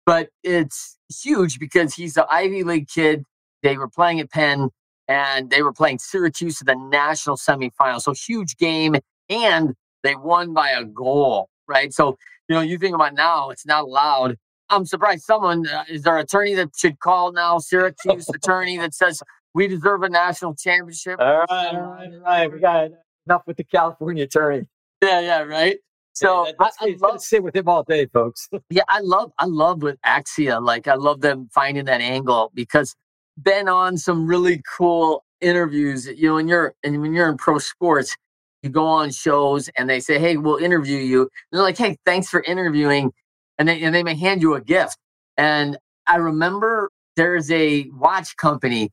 But 0.04 0.30
it's 0.42 0.98
huge 1.22 1.58
because 1.58 1.94
he's 1.94 2.16
an 2.16 2.24
Ivy 2.30 2.64
League 2.64 2.88
kid. 2.88 3.24
They 3.62 3.76
were 3.76 3.88
playing 3.88 4.20
at 4.20 4.30
Penn 4.30 4.70
and 5.08 5.50
they 5.50 5.62
were 5.62 5.72
playing 5.72 5.98
Syracuse 5.98 6.60
in 6.60 6.66
the 6.66 6.74
national 6.74 7.36
semifinal. 7.36 8.00
So 8.00 8.12
huge 8.12 8.56
game. 8.56 8.96
And 9.28 9.74
they 10.02 10.16
won 10.16 10.52
by 10.52 10.70
a 10.70 10.84
goal, 10.84 11.48
right? 11.68 11.92
So, 11.92 12.18
you 12.52 12.58
know, 12.58 12.62
you 12.62 12.76
think 12.76 12.94
about 12.94 13.14
now, 13.14 13.48
it's 13.48 13.64
not 13.64 13.84
allowed. 13.84 14.36
I'm 14.68 14.84
surprised 14.84 15.24
someone, 15.24 15.66
uh, 15.66 15.84
is 15.88 16.02
there 16.02 16.18
an 16.18 16.24
attorney 16.24 16.54
that 16.56 16.68
should 16.76 16.98
call 16.98 17.32
now, 17.32 17.58
Syracuse 17.58 18.28
attorney 18.28 18.76
that 18.76 18.92
says 18.92 19.22
we 19.54 19.68
deserve 19.68 20.02
a 20.02 20.10
national 20.10 20.54
championship? 20.54 21.18
All 21.18 21.38
right, 21.38 21.48
all 21.50 21.80
right, 21.80 22.12
all 22.12 22.20
right. 22.20 22.52
We 22.52 22.60
got 22.60 22.90
enough 23.26 23.42
with 23.46 23.56
the 23.56 23.64
California 23.64 24.24
attorney. 24.24 24.66
Yeah, 25.02 25.20
yeah, 25.20 25.40
right. 25.40 25.78
So 26.12 26.46
yeah, 26.46 26.52
I, 26.60 26.70
I 26.80 26.96
love 27.00 27.22
sit 27.22 27.42
with 27.42 27.56
him 27.56 27.68
all 27.68 27.84
day, 27.84 28.04
folks. 28.04 28.50
yeah, 28.70 28.82
I 28.88 29.00
love 29.00 29.32
I 29.38 29.46
love 29.46 29.82
with 29.82 29.98
Axia. 30.04 30.62
Like 30.62 30.88
I 30.88 30.94
love 30.94 31.22
them 31.22 31.48
finding 31.54 31.86
that 31.86 32.02
angle 32.02 32.50
because 32.52 32.94
been 33.42 33.66
on 33.66 33.96
some 33.96 34.26
really 34.26 34.60
cool 34.76 35.24
interviews. 35.40 36.06
You 36.06 36.28
know, 36.28 36.34
when 36.34 36.48
you're 36.48 36.74
and 36.84 37.00
when 37.00 37.14
you're 37.14 37.30
in 37.30 37.38
pro 37.38 37.58
sports, 37.58 38.14
you 38.62 38.70
go 38.70 38.86
on 38.86 39.10
shows 39.10 39.68
and 39.76 39.88
they 39.88 40.00
say, 40.00 40.18
"Hey, 40.18 40.36
we'll 40.36 40.56
interview 40.56 40.98
you." 40.98 41.22
And 41.22 41.30
they're 41.52 41.62
like, 41.62 41.78
"Hey, 41.78 41.96
thanks 42.06 42.28
for 42.28 42.42
interviewing," 42.42 43.12
and 43.58 43.68
they 43.68 43.82
and 43.82 43.94
they 43.94 44.02
may 44.02 44.14
hand 44.14 44.42
you 44.42 44.54
a 44.54 44.60
gift. 44.60 44.98
And 45.36 45.78
I 46.06 46.16
remember 46.16 46.90
there's 47.16 47.50
a 47.50 47.88
watch 47.94 48.36
company. 48.36 48.90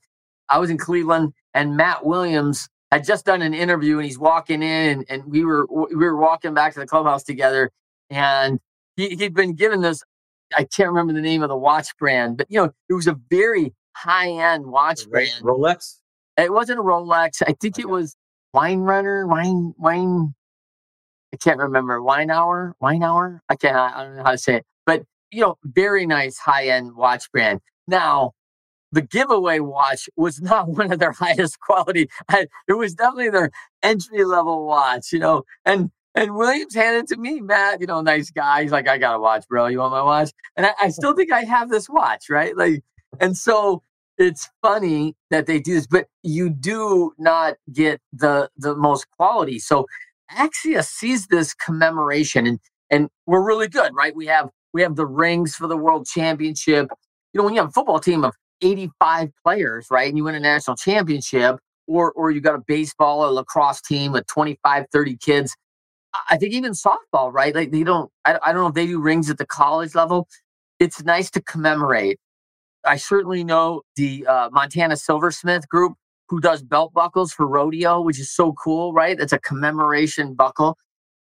I 0.49 0.59
was 0.59 0.69
in 0.69 0.77
Cleveland, 0.77 1.33
and 1.53 1.77
Matt 1.77 2.05
Williams 2.05 2.67
had 2.91 3.05
just 3.05 3.25
done 3.25 3.41
an 3.41 3.53
interview 3.53 3.97
and 3.97 4.05
he's 4.05 4.19
walking 4.19 4.63
in 4.63 4.89
and, 4.99 5.05
and 5.09 5.25
we 5.25 5.45
were 5.45 5.67
we 5.67 5.95
were 5.95 6.17
walking 6.17 6.53
back 6.53 6.73
to 6.73 6.79
the 6.79 6.88
clubhouse 6.88 7.23
together 7.23 7.71
and 8.09 8.59
he, 8.95 9.09
he'd 9.09 9.33
been 9.33 9.53
given 9.53 9.81
this 9.81 10.03
i 10.57 10.63
can't 10.63 10.89
remember 10.89 11.13
the 11.13 11.21
name 11.21 11.43
of 11.43 11.49
the 11.49 11.57
watch 11.57 11.95
brand 11.97 12.38
but 12.38 12.47
you 12.49 12.59
know 12.59 12.71
it 12.89 12.93
was 12.93 13.07
a 13.07 13.15
very 13.29 13.73
high-end 13.95 14.65
watch 14.65 15.07
brand 15.09 15.29
rolex 15.41 15.97
it 16.38 16.51
wasn't 16.51 16.77
a 16.79 16.83
rolex 16.83 17.41
i 17.43 17.53
think 17.61 17.75
okay. 17.75 17.81
it 17.81 17.89
was 17.89 18.15
wine 18.53 18.79
runner, 18.79 19.27
wine, 19.27 19.73
wine. 19.77 20.33
I 21.33 21.37
can't 21.37 21.59
remember 21.59 22.01
wine 22.01 22.31
hour, 22.31 22.75
wine 22.79 23.03
hour. 23.03 23.41
I 23.49 23.55
can't. 23.55 23.75
I 23.75 24.03
don't 24.03 24.17
know 24.17 24.23
how 24.23 24.31
to 24.31 24.37
say 24.37 24.55
it, 24.57 24.65
but 24.85 25.03
you 25.31 25.41
know, 25.41 25.57
very 25.63 26.05
nice 26.05 26.37
high 26.37 26.67
end 26.67 26.95
watch 26.95 27.31
brand. 27.31 27.59
Now, 27.87 28.33
the 28.91 29.01
giveaway 29.01 29.59
watch 29.59 30.09
was 30.15 30.41
not 30.41 30.69
one 30.69 30.91
of 30.91 30.99
their 30.99 31.11
highest 31.11 31.59
quality. 31.59 32.09
It 32.31 32.73
was 32.73 32.95
definitely 32.95 33.29
their 33.29 33.51
entry 33.83 34.25
level 34.25 34.65
watch, 34.65 35.11
you 35.11 35.19
know. 35.19 35.43
And 35.65 35.91
and 36.15 36.35
Williams 36.35 36.73
handed 36.73 37.07
to 37.07 37.17
me, 37.17 37.39
Matt, 37.39 37.81
you 37.81 37.87
know, 37.87 38.01
nice 38.01 38.31
guy. 38.31 38.63
He's 38.63 38.71
like, 38.71 38.87
I 38.87 38.97
got 38.97 39.15
a 39.15 39.19
watch, 39.19 39.47
bro. 39.47 39.67
You 39.67 39.79
want 39.79 39.91
my 39.91 40.01
watch? 40.01 40.31
And 40.55 40.65
I, 40.65 40.73
I 40.81 40.89
still 40.89 41.13
think 41.13 41.31
I 41.31 41.43
have 41.43 41.69
this 41.69 41.87
watch, 41.87 42.25
right? 42.29 42.57
Like, 42.57 42.81
and 43.19 43.37
so 43.37 43.83
it's 44.19 44.49
funny 44.61 45.15
that 45.31 45.47
they 45.47 45.59
do 45.59 45.75
this, 45.75 45.88
but 45.88 46.07
you 46.23 46.49
do 46.49 47.13
not 47.17 47.55
get 47.73 48.01
the 48.13 48.49
the 48.57 48.75
most 48.75 49.07
quality. 49.17 49.59
So 49.59 49.88
Axia 50.31 50.85
sees 50.85 51.27
this 51.27 51.53
commemoration 51.53 52.45
and 52.45 52.59
and 52.91 53.09
we're 53.25 53.43
really 53.45 53.67
good, 53.69 53.95
right? 53.95 54.15
We 54.15 54.27
have 54.27 54.49
we 54.73 54.81
have 54.81 54.95
the 54.95 55.07
rings 55.07 55.55
for 55.55 55.67
the 55.67 55.77
world 55.77 56.05
championship. 56.05 56.89
You 57.33 57.39
know, 57.39 57.45
when 57.45 57.53
you 57.55 57.61
have 57.61 57.69
a 57.69 57.73
football 57.73 57.99
team 57.99 58.23
of 58.23 58.33
85 58.61 59.29
players, 59.43 59.88
right? 59.89 60.09
And 60.09 60.17
you 60.17 60.25
win 60.25 60.35
a 60.35 60.39
national 60.39 60.75
championship, 60.77 61.57
or 61.88 62.11
or 62.13 62.31
you 62.31 62.41
got 62.41 62.55
a 62.55 62.63
baseball 62.67 63.21
or 63.23 63.31
lacrosse 63.31 63.81
team 63.81 64.11
with 64.11 64.27
25, 64.27 64.85
30 64.91 65.17
kids. 65.17 65.55
I 66.29 66.38
think 66.38 66.53
even 66.53 66.73
softball, 66.73 67.31
right? 67.31 67.55
Like 67.55 67.71
they 67.71 67.83
don't, 67.83 68.11
I, 68.25 68.39
I 68.43 68.51
don't 68.51 68.61
know 68.63 68.67
if 68.67 68.73
they 68.73 68.88
do 68.88 68.99
rings 68.99 69.29
at 69.29 69.38
the 69.38 69.45
college 69.45 69.95
level. 69.95 70.27
It's 70.79 71.03
nice 71.03 71.29
to 71.31 71.41
commemorate. 71.41 72.19
I 72.86 72.98
certainly 72.98 73.43
know 73.43 73.83
the 73.95 74.25
uh, 74.27 74.50
Montana 74.51 74.95
Silversmith 74.98 75.67
group 75.69 75.93
who 76.29 76.39
does 76.39 76.62
belt 76.62 76.93
buckles 76.93 77.33
for 77.33 77.48
rodeo, 77.48 78.01
which 78.01 78.19
is 78.19 78.31
so 78.31 78.53
cool, 78.53 78.93
right? 78.93 79.17
That's 79.17 79.33
a 79.33 79.39
commemoration 79.39 80.36
buckle, 80.36 80.77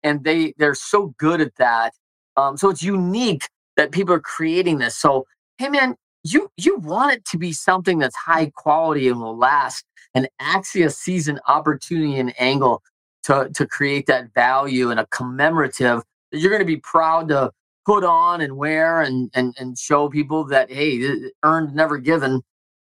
and 0.04 0.24
they 0.24 0.54
they're 0.58 0.76
so 0.76 1.14
good 1.18 1.42
at 1.42 1.56
that. 1.58 1.94
Um, 2.38 2.58
so 2.58 2.70
it's 2.70 2.84
unique 2.84 3.48
that 3.78 3.92
people 3.92 4.14
are 4.14 4.20
creating 4.20 4.80
this. 4.80 4.98
So 4.98 5.26
hey, 5.58 5.70
man, 5.70 5.96
you 6.24 6.50
you 6.58 6.78
want 6.78 7.14
it 7.14 7.26
to 7.26 7.38
be 7.38 7.54
something 7.54 8.00
that's 8.00 8.16
high 8.16 8.52
quality 8.56 9.08
and 9.08 9.20
will 9.22 9.38
last. 9.38 9.86
And 10.14 10.28
Axia 10.42 10.94
sees 10.94 11.28
an 11.28 11.40
opportunity 11.48 12.18
and 12.18 12.34
angle 12.40 12.82
to 13.24 13.50
to 13.54 13.66
create 13.66 14.08
that 14.08 14.34
value 14.34 14.90
and 14.92 15.00
a 15.00 15.08
commemorative 15.08 16.04
that 16.32 16.40
you're 16.40 16.52
going 16.52 16.62
to 16.62 16.66
be 16.66 16.78
proud 16.78 17.30
to 17.30 17.52
put 17.86 18.04
on 18.04 18.42
and 18.42 18.58
wear 18.58 19.02
and 19.02 19.30
and 19.34 19.54
and 19.60 19.78
show 19.78 20.10
people 20.10 20.46
that 20.46 20.72
hey, 20.72 21.16
earned 21.44 21.74
never 21.74 21.98
given. 21.98 22.42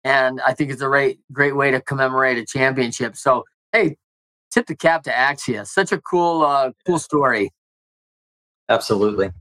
And 0.03 0.39
I 0.41 0.53
think 0.53 0.71
it's 0.71 0.81
a 0.81 0.87
great 0.87 1.19
great 1.31 1.55
way 1.55 1.71
to 1.71 1.81
commemorate 1.81 2.37
a 2.37 2.45
championship. 2.45 3.15
So 3.15 3.43
hey, 3.71 3.97
tip 4.51 4.67
the 4.67 4.75
cap 4.75 5.03
to 5.03 5.11
Axia. 5.11 5.65
Such 5.65 5.91
a 5.91 5.99
cool 5.99 6.43
uh, 6.43 6.71
cool 6.85 6.99
story. 6.99 7.51
Absolutely. 8.69 9.31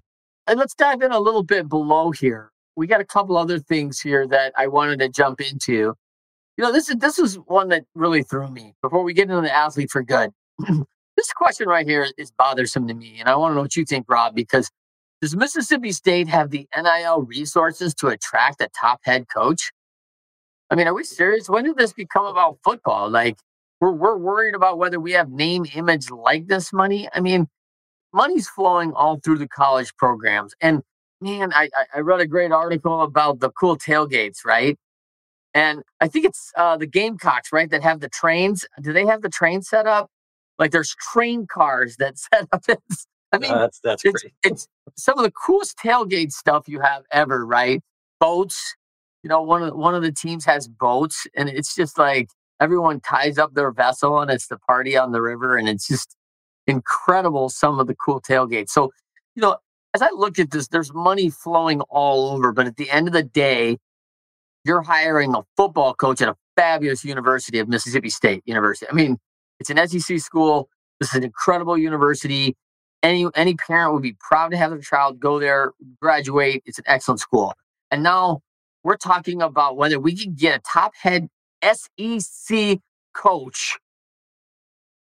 And 0.47 0.59
let's 0.59 0.75
dive 0.75 1.01
in 1.03 1.13
a 1.13 1.19
little 1.19 1.43
bit 1.43 1.69
below 1.69 2.11
here. 2.11 2.51
We 2.77 2.87
got 2.87 3.01
a 3.01 3.05
couple 3.05 3.37
other 3.37 3.59
things 3.59 4.01
here 4.01 4.27
that 4.29 4.53
I 4.57 4.67
wanted 4.67 4.99
to 4.99 5.09
jump 5.09 5.41
into. 5.41 5.95
You 6.57 6.65
know, 6.65 6.73
this 6.73 6.89
is 6.89 6.97
this 6.97 7.19
is 7.19 7.37
one 7.47 7.69
that 7.69 7.85
really 7.95 8.23
threw 8.23 8.49
me 8.49 8.75
before 8.83 9.03
we 9.03 9.15
get 9.15 9.31
into 9.31 9.41
the 9.41 9.55
athlete 9.55 9.91
for 9.91 10.03
good. 10.03 10.31
this 11.17 11.33
question 11.33 11.69
right 11.69 11.87
here 11.87 12.07
is 12.19 12.31
bothersome 12.33 12.87
to 12.89 12.95
me, 12.95 13.17
and 13.19 13.29
I 13.29 13.37
want 13.37 13.53
to 13.53 13.55
know 13.57 13.63
what 13.63 13.77
you 13.77 13.85
think, 13.85 14.07
Rob. 14.09 14.35
Because 14.35 14.71
does 15.25 15.35
Mississippi 15.35 15.91
State 15.91 16.29
have 16.29 16.51
the 16.51 16.69
NIL 16.77 17.23
resources 17.23 17.95
to 17.95 18.09
attract 18.09 18.61
a 18.61 18.69
top 18.79 19.01
head 19.05 19.25
coach? 19.35 19.73
I 20.69 20.75
mean, 20.75 20.87
are 20.87 20.93
we 20.93 21.03
serious? 21.03 21.49
When 21.49 21.65
did 21.65 21.79
this 21.79 21.95
become 21.95 22.27
about 22.27 22.59
football? 22.63 23.09
Like, 23.09 23.39
we're 23.81 23.93
we're 23.93 24.19
worried 24.19 24.55
about 24.55 24.77
whether 24.77 25.01
we 25.01 25.13
have 25.13 25.31
name, 25.31 25.65
image, 25.75 26.11
likeness 26.11 26.75
money. 26.75 27.09
I 27.15 27.21
mean, 27.21 27.47
money's 28.13 28.51
flowing 28.51 28.93
all 28.93 29.19
through 29.19 29.39
the 29.39 29.49
college 29.49 29.97
programs, 29.97 30.53
and 30.61 30.83
man, 31.23 31.55
I 31.55 31.71
I 31.95 32.01
read 32.01 32.21
a 32.21 32.27
great 32.27 32.53
article 32.53 33.01
about 33.01 33.41
the 33.41 33.49
cool 33.49 33.79
tailgates, 33.79 34.45
right? 34.45 34.77
And 35.55 35.85
I 36.03 36.09
think 36.09 36.27
it's 36.27 36.53
uh, 36.55 36.77
the 36.77 36.87
Gamecocks, 36.87 37.51
right, 37.51 37.71
that 37.71 37.83
have 37.83 38.01
the 38.01 38.11
trains. 38.11 38.67
Do 38.79 38.93
they 38.93 39.07
have 39.07 39.23
the 39.23 39.31
train 39.31 39.63
set 39.63 39.87
up? 39.87 40.11
Like 40.59 40.71
there's 40.71 40.95
train 40.97 41.47
cars 41.47 41.97
that 41.97 42.19
set 42.31 42.47
up. 42.53 42.63
I 43.35 43.39
mean, 43.39 43.53
that's 43.53 43.81
that's 43.81 44.05
it's, 44.05 44.25
it's 44.43 44.69
some 44.97 45.19
of 45.19 45.25
the 45.25 45.31
coolest 45.31 45.79
tailgate 45.79 46.33
stuff 46.33 46.69
you 46.69 46.81
have 46.81 47.03
ever, 47.11 47.45
right? 47.45 47.83
Boats. 48.21 48.75
You 49.23 49.29
know, 49.29 49.43
one 49.43 49.63
of 49.63 49.75
one 49.75 49.95
of 49.95 50.03
the 50.03 50.13
teams 50.13 50.45
has 50.45 50.69
boats, 50.69 51.27
and 51.37 51.49
it's 51.49 51.75
just 51.75 51.99
like 51.99 52.29
everyone 52.61 53.01
ties 53.01 53.39
up 53.39 53.55
their 53.55 53.73
vessel, 53.73 54.21
and 54.21 54.31
it's 54.31 54.47
the 54.47 54.59
party 54.59 54.97
on 54.97 55.13
the 55.13 55.23
river, 55.23 55.57
and 55.57 55.69
it's 55.69 55.89
just 55.89 56.17
incredible. 56.67 57.49
Some 57.49 57.79
of 57.79 57.87
the 57.87 57.95
cool 57.95 58.21
tailgates. 58.21 58.71
So, 58.71 58.93
you 59.35 59.43
know, 59.43 59.57
as 59.95 60.03
I 60.03 60.11
look 60.11 60.39
at 60.39 60.51
this, 60.51 60.69
there's 60.69 60.93
money 60.93 61.31
flowing 61.31 61.81
all 61.83 62.31
over, 62.31 62.53
but 62.53 62.67
at 62.67 62.77
the 62.77 62.91
end 62.91 63.07
of 63.07 63.15
the 63.15 63.23
day, 63.23 63.79
you're 64.65 64.83
hiring 64.83 65.35
a 65.35 65.43
football 65.57 65.95
coach 65.95 66.21
at 66.21 66.29
a 66.29 66.37
fabulous 66.57 67.05
university 67.05 67.59
of 67.59 67.69
Mississippi 67.69 68.11
State 68.11 68.43
University. 68.47 68.87
I 68.91 68.95
mean, 68.95 69.19
it's 69.61 69.71
an 69.71 69.87
SEC 69.89 70.19
school. 70.19 70.69
This 71.01 71.11
is 71.11 71.15
an 71.17 71.25
incredible 71.25 71.79
university. 71.79 72.57
Any 73.05 73.27
any 73.35 73.55
parent 73.55 73.93
would 73.93 74.03
be 74.03 74.17
proud 74.19 74.51
to 74.53 74.57
have 74.57 74.71
their 74.71 74.81
child 74.81 75.21
go 75.21 75.39
there, 75.39 75.73
graduate. 76.01 76.63
It's 76.65 76.79
an 76.79 76.87
excellent 76.87 77.21
school. 77.21 77.53
And 77.91 78.03
now 78.03 78.41
we're 78.83 78.97
talking 78.97 79.43
about 79.43 79.77
whether 79.77 80.01
we 80.01 80.17
can 80.17 80.35
get 80.35 80.59
a 80.59 80.63
top 80.63 80.95
head 80.97 81.29
SEC 81.63 82.79
coach 83.15 83.79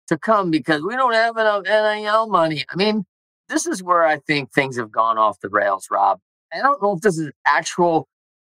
to 0.08 0.18
come 0.18 0.50
because 0.50 0.82
we 0.82 0.96
don't 0.96 1.14
have 1.14 1.38
enough 1.38 1.64
NIL 1.66 2.28
money. 2.28 2.66
I 2.72 2.76
mean, 2.76 3.06
this 3.50 3.68
is 3.68 3.84
where 3.84 4.04
I 4.04 4.18
think 4.18 4.52
things 4.52 4.78
have 4.78 4.92
gone 4.92 5.20
off 5.20 5.40
the 5.40 5.50
rails, 5.50 5.88
Rob. 5.92 6.20
I 6.52 6.58
don't 6.60 6.82
know 6.82 6.94
if 6.94 7.02
this 7.02 7.20
is 7.20 7.32
actual 7.46 8.08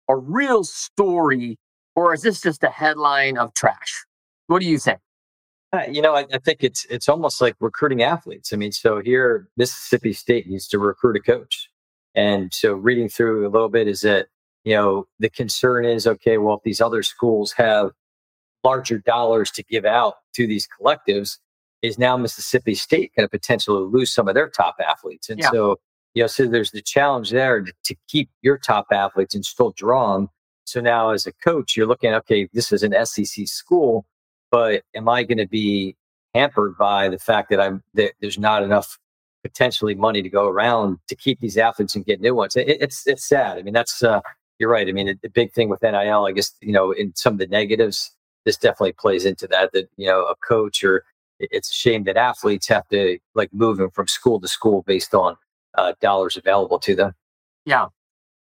a 0.07 0.15
real 0.15 0.63
story 0.63 1.57
or 1.95 2.13
is 2.13 2.21
this 2.21 2.39
just 2.41 2.63
a 2.63 2.69
headline 2.69 3.37
of 3.37 3.53
trash? 3.55 4.05
What 4.47 4.61
do 4.61 4.67
you 4.67 4.77
think? 4.77 4.99
Uh, 5.71 5.83
you 5.89 6.01
know, 6.01 6.15
I, 6.15 6.25
I, 6.33 6.39
think 6.39 6.63
it's 6.63 6.85
it's 6.85 7.07
almost 7.07 7.41
like 7.41 7.55
recruiting 7.59 8.01
athletes. 8.01 8.51
I 8.51 8.55
mean, 8.55 8.71
so 8.71 9.01
here 9.01 9.47
Mississippi 9.55 10.13
State 10.13 10.47
needs 10.47 10.67
to 10.69 10.79
recruit 10.79 11.15
a 11.15 11.19
coach, 11.19 11.69
and 12.15 12.51
so 12.51 12.73
reading 12.73 13.07
through 13.07 13.47
a 13.47 13.49
little 13.49 13.69
bit 13.69 13.87
is 13.87 14.01
that 14.01 14.27
you 14.63 14.73
know 14.73 15.07
the 15.19 15.29
concern 15.29 15.85
is 15.85 16.07
okay. 16.07 16.39
Well, 16.39 16.55
if 16.55 16.63
these 16.63 16.81
other 16.81 17.03
schools 17.03 17.51
have 17.53 17.91
larger 18.63 18.97
dollars 18.97 19.51
to 19.51 19.63
give 19.63 19.85
out 19.85 20.15
to 20.33 20.47
these 20.47 20.67
collectives, 20.67 21.37
is 21.83 21.99
now 21.99 22.17
Mississippi 22.17 22.73
State 22.73 23.11
going 23.15 23.27
to 23.27 23.29
potentially 23.29 23.85
lose 23.85 24.11
some 24.11 24.27
of 24.27 24.33
their 24.33 24.49
top 24.49 24.77
athletes? 24.79 25.29
And 25.29 25.39
yeah. 25.39 25.51
so 25.51 25.77
you 26.15 26.23
know, 26.23 26.27
so 26.27 26.47
there's 26.47 26.71
the 26.71 26.81
challenge 26.81 27.29
there 27.29 27.61
to, 27.61 27.71
to 27.85 27.95
keep 28.07 28.31
your 28.41 28.57
top 28.57 28.87
athletes 28.91 29.35
and 29.35 29.45
still 29.45 29.71
draw 29.77 30.15
them. 30.15 30.29
So 30.65 30.81
now, 30.81 31.11
as 31.11 31.27
a 31.27 31.31
coach, 31.31 31.77
you're 31.77 31.87
looking, 31.87 32.13
okay, 32.13 32.49
this 32.53 32.71
is 32.71 32.83
an 32.83 32.93
SEC 33.05 33.47
school 33.47 34.05
but 34.51 34.83
am 34.95 35.09
I 35.09 35.23
going 35.23 35.37
to 35.37 35.47
be 35.47 35.95
hampered 36.33 36.77
by 36.77 37.09
the 37.09 37.19
fact 37.19 37.49
that 37.49 37.59
I'm 37.59 37.83
that 37.95 38.13
there's 38.21 38.39
not 38.39 38.63
enough 38.63 38.97
potentially 39.43 39.95
money 39.95 40.21
to 40.21 40.29
go 40.29 40.47
around 40.47 40.97
to 41.07 41.15
keep 41.15 41.39
these 41.39 41.57
athletes 41.57 41.95
and 41.95 42.05
get 42.05 42.21
new 42.21 42.35
ones? 42.35 42.55
It, 42.55 42.67
it's 42.67 43.05
it's 43.07 43.27
sad. 43.27 43.57
I 43.57 43.61
mean, 43.61 43.73
that's 43.73 44.03
uh, 44.03 44.21
you're 44.59 44.69
right. 44.69 44.87
I 44.87 44.91
mean, 44.91 45.17
the 45.21 45.29
big 45.29 45.53
thing 45.53 45.69
with 45.69 45.81
NIL, 45.81 46.25
I 46.25 46.31
guess 46.31 46.53
you 46.61 46.71
know, 46.71 46.91
in 46.91 47.15
some 47.15 47.33
of 47.33 47.39
the 47.39 47.47
negatives, 47.47 48.11
this 48.45 48.57
definitely 48.57 48.93
plays 48.93 49.25
into 49.25 49.47
that. 49.47 49.71
That 49.73 49.89
you 49.97 50.07
know, 50.07 50.25
a 50.25 50.35
coach 50.35 50.83
or 50.83 51.03
it's 51.39 51.69
a 51.69 51.73
shame 51.73 52.03
that 52.03 52.17
athletes 52.17 52.67
have 52.67 52.87
to 52.89 53.17
like 53.35 53.53
moving 53.53 53.89
from 53.91 54.07
school 54.07 54.39
to 54.41 54.47
school 54.47 54.83
based 54.85 55.13
on 55.13 55.37
uh, 55.77 55.93
dollars 56.01 56.35
available 56.35 56.79
to 56.79 56.95
them. 56.95 57.13
Yeah, 57.65 57.87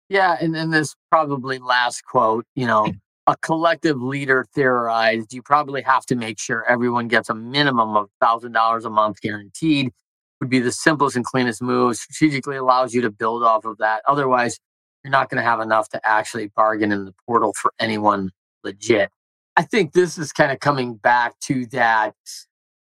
yeah, 0.10 0.38
and 0.40 0.54
then 0.54 0.70
this 0.70 0.96
probably 1.12 1.60
last 1.60 2.06
quote, 2.06 2.46
you 2.56 2.68
know, 2.68 2.92
a 3.28 3.36
collective 3.38 4.02
leader 4.02 4.46
theorized, 4.54 5.34
you 5.34 5.42
probably 5.42 5.82
have 5.82 6.06
to 6.06 6.16
make 6.16 6.40
sure 6.40 6.64
everyone 6.70 7.08
gets 7.08 7.30
a 7.30 7.36
minimum 7.36 7.96
of 7.96 8.10
$1,000 8.22 8.86
a 8.86 8.90
month 8.90 9.22
guaranteed, 9.22 9.92
would 10.40 10.50
be 10.50 10.60
the 10.60 10.72
simplest 10.72 11.16
and 11.16 11.26
cleanest 11.26 11.62
move. 11.62 11.96
Strategically 11.96 12.58
allows 12.58 12.94
you 12.94 13.02
to 13.02 13.10
build 13.10 13.44
off 13.44 13.66
of 13.66 13.78
that. 13.80 14.02
Otherwise, 14.08 14.60
you're 15.04 15.12
not 15.12 15.30
going 15.30 15.42
to 15.42 15.48
have 15.48 15.60
enough 15.60 15.90
to 15.90 16.02
actually 16.08 16.48
bargain 16.56 16.92
in 16.92 17.06
the 17.06 17.14
portal 17.26 17.54
for 17.54 17.74
anyone 17.80 18.32
legit. 18.64 19.10
I 19.58 19.64
think 19.64 19.94
this 19.94 20.18
is 20.18 20.32
kind 20.32 20.52
of 20.52 20.60
coming 20.60 20.96
back 20.96 21.40
to 21.42 21.66
that. 21.68 22.14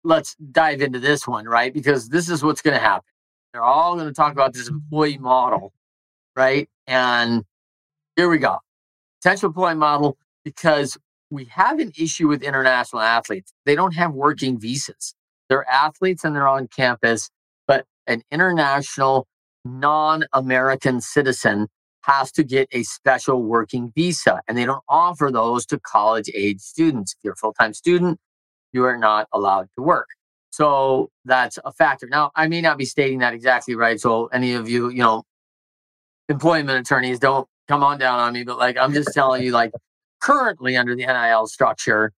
Let's 0.04 0.36
dive 0.36 0.82
into 0.82 1.00
this 1.00 1.28
one, 1.28 1.46
right? 1.46 1.74
Because 1.74 2.10
this 2.10 2.30
is 2.30 2.44
what's 2.44 2.62
going 2.62 2.76
to 2.76 2.82
happen. 2.82 3.10
They're 3.52 3.64
all 3.64 3.96
going 3.96 4.08
to 4.08 4.14
talk 4.14 4.32
about 4.32 4.54
this 4.54 4.70
employee 4.70 5.18
model, 5.18 5.74
right? 6.36 6.70
And 6.88 7.44
here 8.16 8.30
we 8.30 8.38
go. 8.38 8.60
Potential 9.22 9.48
employee 9.48 9.76
model 9.76 10.18
because 10.56 10.98
we 11.30 11.46
have 11.46 11.80
an 11.80 11.92
issue 11.98 12.28
with 12.28 12.42
international 12.42 13.02
athletes. 13.02 13.54
They 13.66 13.76
don't 13.76 13.94
have 13.94 14.14
working 14.14 14.60
visas. 14.60 15.14
They're 15.48 15.70
athletes 15.70 16.24
and 16.24 16.36
they're 16.36 16.48
on 16.48 16.68
campus, 16.68 17.30
but 17.68 17.86
an 18.08 18.24
international 18.32 19.28
non 19.64 20.24
American 20.34 21.02
citizen 21.02 21.68
has 22.02 22.32
to 22.32 22.44
get 22.44 22.68
a 22.72 22.82
special 22.84 23.44
working 23.44 23.92
visa, 23.94 24.42
and 24.48 24.58
they 24.58 24.66
don't 24.66 24.84
offer 24.90 25.30
those 25.32 25.66
to 25.68 25.80
college 25.80 26.30
age 26.34 26.60
students. 26.60 27.14
If 27.14 27.24
you're 27.24 27.34
a 27.34 27.38
full 27.38 27.54
time 27.54 27.74
student, 27.74 28.20
you 28.74 28.86
are 28.86 28.98
not 28.98 29.28
allowed 29.32 29.68
to 29.78 29.84
work. 29.84 30.08
So 30.52 31.10
that's 31.26 31.60
a 31.64 31.72
factor. 31.72 32.08
Now, 32.10 32.32
I 32.36 32.48
may 32.48 32.62
not 32.62 32.78
be 32.78 32.86
stating 32.86 33.20
that 33.20 33.34
exactly 33.34 33.76
right. 33.76 34.00
So 34.00 34.28
any 34.28 34.54
of 34.54 34.68
you, 34.68 34.90
you 34.90 35.04
know, 35.04 35.24
employment 36.28 36.80
attorneys, 36.80 37.20
don't 37.20 37.48
come 37.68 37.84
on 37.84 38.00
down 38.00 38.20
on 38.20 38.34
me. 38.34 38.44
But 38.44 38.58
like, 38.58 38.78
I'm 38.78 38.94
just 38.94 39.14
telling 39.14 39.44
you, 39.44 39.52
like, 39.52 39.72
currently 40.22 40.78
under 40.78 40.96
the 40.96 41.06
NIL 41.06 41.48
structure, 41.48 42.12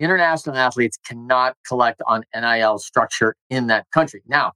international 0.00 0.56
athletes 0.56 0.98
cannot 1.06 1.56
collect 1.66 2.02
on 2.06 2.24
NIL 2.34 2.78
structure 2.78 3.34
in 3.50 3.68
that 3.68 3.86
country. 3.92 4.22
Now, 4.26 4.52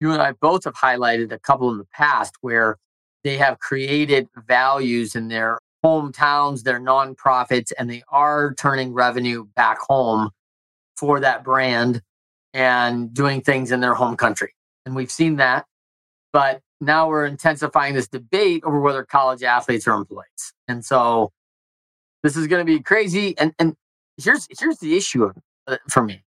you 0.00 0.12
and 0.12 0.22
I 0.22 0.32
both 0.32 0.64
have 0.64 0.74
highlighted 0.74 1.32
a 1.32 1.38
couple 1.38 1.70
in 1.70 1.78
the 1.78 1.86
past 1.92 2.34
where 2.40 2.76
they 3.22 3.36
have 3.36 3.58
created 3.58 4.28
values 4.46 5.14
in 5.14 5.28
their 5.28 5.58
hometowns, 5.84 6.62
their 6.62 6.80
nonprofits, 6.80 7.72
and 7.78 7.88
they 7.88 8.02
are 8.08 8.54
turning 8.54 8.92
revenue 8.92 9.44
back 9.56 9.78
home 9.78 10.30
for 10.96 11.20
that 11.20 11.44
brand 11.44 12.02
and 12.52 13.14
doing 13.14 13.40
things 13.40 13.72
in 13.72 13.80
their 13.80 13.94
home 13.94 14.16
country. 14.16 14.54
And 14.84 14.94
we've 14.94 15.10
seen 15.10 15.36
that. 15.36 15.66
But 16.32 16.60
now 16.80 17.08
we're 17.08 17.26
intensifying 17.26 17.94
this 17.94 18.08
debate 18.08 18.62
over 18.64 18.80
whether 18.80 19.04
college 19.04 19.42
athletes 19.42 19.86
are 19.86 19.96
employees. 19.96 20.52
And 20.68 20.84
so 20.84 21.32
this 22.22 22.36
is 22.36 22.46
going 22.46 22.64
to 22.64 22.70
be 22.70 22.80
crazy. 22.80 23.36
And, 23.38 23.54
and 23.58 23.74
here's, 24.16 24.46
here's 24.58 24.78
the 24.78 24.96
issue 24.96 25.24
of, 25.24 25.36
uh, 25.66 25.76
for 25.88 26.02
me 26.02 26.22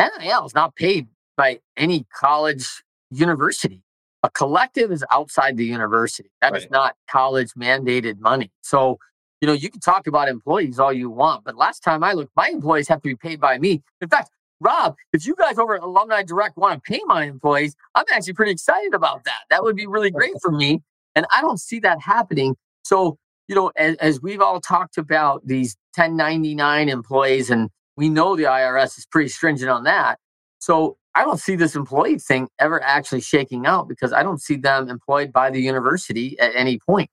NIL 0.00 0.46
is 0.46 0.54
not 0.54 0.74
paid 0.76 1.08
by 1.36 1.60
any 1.76 2.06
college 2.14 2.82
university. 3.10 3.82
A 4.22 4.30
collective 4.30 4.92
is 4.92 5.04
outside 5.10 5.56
the 5.56 5.64
university. 5.64 6.30
That 6.40 6.52
right. 6.52 6.62
is 6.62 6.70
not 6.70 6.96
college 7.10 7.52
mandated 7.54 8.20
money. 8.20 8.50
So, 8.60 8.98
you 9.40 9.46
know, 9.46 9.54
you 9.54 9.70
can 9.70 9.80
talk 9.80 10.06
about 10.06 10.28
employees 10.28 10.78
all 10.78 10.92
you 10.92 11.08
want, 11.08 11.44
but 11.44 11.56
last 11.56 11.80
time 11.80 12.04
I 12.04 12.12
looked, 12.12 12.32
my 12.36 12.48
employees 12.48 12.88
have 12.88 13.00
to 13.02 13.08
be 13.08 13.16
paid 13.16 13.40
by 13.40 13.58
me. 13.58 13.82
In 14.00 14.08
fact, 14.08 14.30
Rob, 14.60 14.94
if 15.14 15.26
you 15.26 15.34
guys 15.34 15.58
over 15.58 15.74
at 15.74 15.82
Alumni 15.82 16.22
Direct 16.22 16.58
want 16.58 16.84
to 16.84 16.92
pay 16.92 17.00
my 17.06 17.24
employees, 17.24 17.74
I'm 17.94 18.04
actually 18.12 18.34
pretty 18.34 18.52
excited 18.52 18.92
about 18.92 19.24
that. 19.24 19.40
That 19.48 19.62
would 19.62 19.76
be 19.76 19.86
really 19.86 20.10
great 20.10 20.34
for 20.42 20.52
me. 20.52 20.82
And 21.14 21.26
I 21.32 21.40
don't 21.40 21.58
see 21.60 21.80
that 21.80 22.00
happening. 22.00 22.56
So, 22.84 23.18
you 23.50 23.56
know, 23.56 23.72
as, 23.76 23.96
as 23.96 24.22
we've 24.22 24.40
all 24.40 24.60
talked 24.60 24.96
about 24.96 25.44
these 25.44 25.76
1099 25.96 26.88
employees, 26.88 27.50
and 27.50 27.68
we 27.96 28.08
know 28.08 28.36
the 28.36 28.44
IRS 28.44 28.96
is 28.96 29.06
pretty 29.10 29.28
stringent 29.28 29.68
on 29.68 29.82
that. 29.82 30.20
So 30.60 30.96
I 31.16 31.24
don't 31.24 31.40
see 31.40 31.56
this 31.56 31.74
employee 31.74 32.20
thing 32.20 32.48
ever 32.60 32.80
actually 32.80 33.22
shaking 33.22 33.66
out 33.66 33.88
because 33.88 34.12
I 34.12 34.22
don't 34.22 34.40
see 34.40 34.54
them 34.54 34.88
employed 34.88 35.32
by 35.32 35.50
the 35.50 35.60
university 35.60 36.38
at 36.38 36.52
any 36.54 36.78
point. 36.78 37.10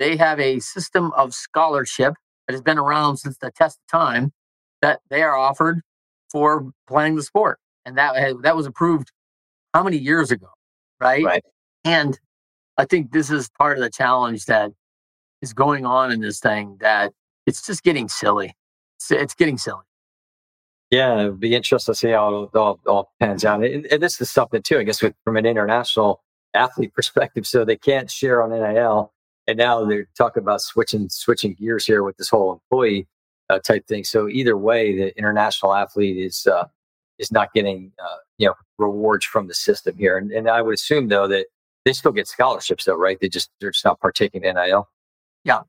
They 0.00 0.16
have 0.16 0.40
a 0.40 0.58
system 0.58 1.12
of 1.12 1.32
scholarship 1.32 2.14
that 2.48 2.54
has 2.54 2.62
been 2.62 2.78
around 2.78 3.18
since 3.18 3.38
the 3.38 3.52
test 3.52 3.78
of 3.78 3.86
time 3.86 4.32
that 4.82 4.98
they 5.08 5.22
are 5.22 5.36
offered 5.36 5.82
for 6.32 6.68
playing 6.88 7.14
the 7.14 7.22
sport. 7.22 7.60
And 7.84 7.96
that 7.96 8.16
eh, 8.16 8.32
that 8.42 8.56
was 8.56 8.66
approved 8.66 9.12
how 9.72 9.84
many 9.84 9.98
years 9.98 10.32
ago, 10.32 10.48
right? 11.00 11.24
Right. 11.24 11.44
And 11.84 12.18
I 12.76 12.86
think 12.86 13.12
this 13.12 13.30
is 13.30 13.48
part 13.56 13.78
of 13.78 13.84
the 13.84 13.90
challenge 13.90 14.46
that 14.46 14.72
is 15.42 15.52
going 15.52 15.86
on 15.86 16.12
in 16.12 16.20
this 16.20 16.40
thing 16.40 16.76
that 16.80 17.12
it's 17.46 17.64
just 17.64 17.82
getting 17.82 18.08
silly. 18.08 18.54
It's, 18.96 19.10
it's 19.10 19.34
getting 19.34 19.58
silly. 19.58 19.82
Yeah, 20.90 21.20
it'd 21.20 21.40
be 21.40 21.54
interesting 21.54 21.94
to 21.94 21.98
see 21.98 22.10
how 22.10 22.44
it 22.44 22.56
all, 22.56 22.80
all 22.86 23.12
pans 23.18 23.44
out. 23.44 23.64
And, 23.64 23.86
and, 23.86 24.02
this 24.02 24.20
is 24.20 24.30
something 24.30 24.62
too, 24.62 24.78
I 24.78 24.84
guess, 24.84 25.02
with, 25.02 25.14
from 25.24 25.36
an 25.36 25.44
international 25.44 26.22
athlete 26.54 26.94
perspective. 26.94 27.46
So 27.46 27.64
they 27.64 27.76
can't 27.76 28.10
share 28.10 28.42
on 28.42 28.50
NIL, 28.50 29.12
and 29.48 29.58
now 29.58 29.84
they're 29.84 30.08
talking 30.16 30.42
about 30.42 30.62
switching 30.62 31.08
switching 31.08 31.54
gears 31.54 31.86
here 31.86 32.04
with 32.04 32.16
this 32.16 32.28
whole 32.28 32.52
employee 32.52 33.08
uh, 33.50 33.58
type 33.58 33.86
thing. 33.86 34.04
So 34.04 34.28
either 34.28 34.56
way, 34.56 34.96
the 34.96 35.16
international 35.18 35.74
athlete 35.74 36.18
is 36.18 36.46
uh, 36.46 36.66
is 37.18 37.32
not 37.32 37.52
getting 37.52 37.92
uh, 38.02 38.18
you 38.38 38.46
know 38.46 38.54
rewards 38.78 39.24
from 39.24 39.48
the 39.48 39.54
system 39.54 39.96
here. 39.98 40.16
And, 40.18 40.30
and 40.30 40.48
I 40.48 40.62
would 40.62 40.74
assume 40.74 41.08
though 41.08 41.26
that 41.28 41.46
they 41.84 41.92
still 41.92 42.12
get 42.12 42.28
scholarships 42.28 42.84
though, 42.84 42.96
right? 42.96 43.18
They 43.20 43.28
just 43.28 43.50
they're 43.60 43.72
just 43.72 43.84
not 43.84 44.00
partaking 44.00 44.44
in 44.44 44.54
NIL. 44.54 44.88
Yeah, 45.46 45.62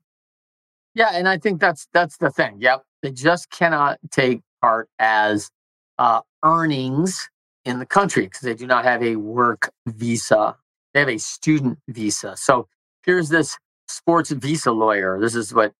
yeah, 0.94 1.10
and 1.14 1.28
I 1.28 1.38
think 1.38 1.60
that's 1.60 1.88
that's 1.94 2.16
the 2.18 2.30
thing. 2.30 2.56
Yep, 2.60 2.82
they 3.02 3.12
just 3.12 3.50
cannot 3.50 3.98
take 4.10 4.40
part 4.60 4.88
as 4.98 5.50
uh, 5.98 6.20
earnings 6.44 7.30
in 7.64 7.78
the 7.78 7.86
country 7.86 8.24
because 8.24 8.40
they 8.42 8.54
do 8.54 8.66
not 8.66 8.84
have 8.84 9.02
a 9.02 9.16
work 9.16 9.70
visa. 9.86 10.56
They 10.94 11.00
have 11.00 11.08
a 11.08 11.18
student 11.18 11.78
visa. 11.88 12.36
So 12.36 12.68
here's 13.06 13.28
this 13.28 13.56
sports 13.88 14.30
visa 14.30 14.72
lawyer. 14.72 15.20
This 15.20 15.36
is 15.36 15.54
what 15.54 15.72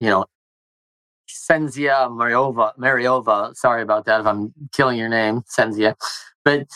you 0.00 0.10
know 0.10 0.26
Senzia 1.30 2.10
Mariova, 2.10 2.76
Mariova, 2.78 3.54
sorry 3.56 3.82
about 3.82 4.04
that 4.06 4.20
if 4.20 4.26
I'm 4.26 4.52
killing 4.72 4.98
your 4.98 5.08
name, 5.08 5.42
Senzia. 5.42 5.94
But 6.44 6.68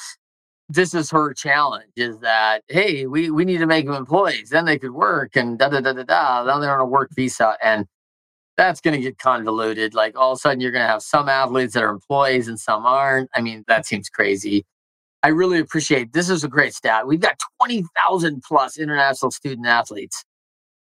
this 0.69 0.95
is 0.95 1.11
her 1.11 1.35
challenge 1.35 1.93
is 1.97 2.19
that, 2.21 2.63
hey, 2.69 3.07
we, 3.07 3.31
we 3.31 3.45
need 3.45 3.59
to 3.59 3.67
make 3.67 3.87
them 3.87 3.95
employees. 3.95 4.51
Then 4.51 4.65
they 4.65 4.79
could 4.79 4.93
work 4.93 5.37
and 5.37 5.59
da 5.59 5.69
da 5.69 5.81
da 5.81 5.93
da 5.93 6.03
da. 6.03 6.45
Now 6.45 6.59
they're 6.59 6.75
on 6.75 6.81
a 6.81 6.87
work 6.87 7.11
visa. 7.15 7.57
And 7.63 7.87
that's 8.57 8.81
going 8.81 8.95
to 8.95 9.01
get 9.01 9.19
convoluted. 9.19 9.95
Like 9.95 10.17
all 10.17 10.33
of 10.33 10.37
a 10.37 10.41
sudden, 10.41 10.61
you're 10.61 10.73
going 10.73 10.85
to 10.85 10.91
have 10.91 11.03
some 11.03 11.29
athletes 11.29 11.75
that 11.75 11.83
are 11.83 11.91
employees 11.91 12.49
and 12.49 12.59
some 12.59 12.87
aren't. 12.87 13.29
I 13.35 13.41
mean, 13.41 13.65
that 13.69 13.87
seems 13.87 14.09
crazy. 14.09 14.65
I 15.23 15.29
really 15.29 15.59
appreciate 15.59 16.13
this 16.13 16.31
is 16.31 16.45
a 16.45 16.49
great 16.49 16.75
stat. 16.75 17.07
We've 17.07 17.21
got 17.21 17.39
20,000 17.61 18.43
plus 18.47 18.79
international 18.79 19.31
student 19.31 19.67
athletes. 19.67 20.25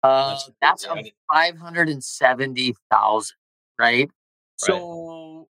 Uh, 0.03 0.39
that's, 0.61 0.85
that's 0.85 1.11
570,000 1.33 3.37
right? 3.79 3.89
right? 3.89 4.11
So 4.57 5.49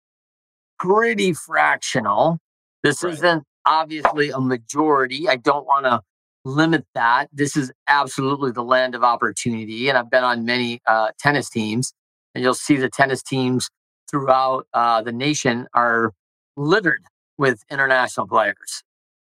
pretty 0.79 1.33
fractional. 1.33 2.38
This 2.83 3.02
right. 3.02 3.14
isn't 3.14 3.44
obviously 3.66 4.31
a 4.31 4.40
majority. 4.40 5.29
I 5.29 5.37
don't 5.37 5.66
want 5.66 5.85
to 5.87 6.00
limit 6.44 6.87
that. 6.94 7.29
This 7.33 7.57
is 7.57 7.72
absolutely 7.88 8.52
the 8.52 8.62
land 8.62 8.94
of 8.94 9.02
opportunity. 9.02 9.88
And 9.88 9.98
I've 9.98 10.11
been 10.11 10.24
on 10.24 10.44
many 10.44 10.81
uh, 10.87 11.09
tennis 11.18 11.50
teams, 11.50 11.92
and 12.35 12.42
you'll 12.42 12.55
see 12.55 12.76
the 12.76 12.88
tennis 12.88 13.22
teams 13.22 13.68
throughout 14.09 14.66
uh, 14.72 15.02
the 15.02 15.12
nation 15.12 15.66
are 15.74 16.12
littered 16.57 17.02
with 17.37 17.62
international 17.70 18.26
players 18.26 18.83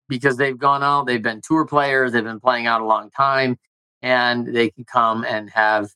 because 0.09 0.37
they've 0.37 0.59
gone 0.59 0.83
out, 0.83 1.07
they've 1.07 1.23
been 1.23 1.41
tour 1.41 1.65
players, 1.65 2.13
they've 2.13 2.25
been 2.25 2.41
playing 2.41 2.67
out 2.67 2.81
a 2.81 2.85
long 2.85 3.11
time, 3.11 3.57
and 4.03 4.55
they 4.55 4.71
can 4.71 4.85
come 4.85 5.25
and 5.25 5.49
have 5.51 5.91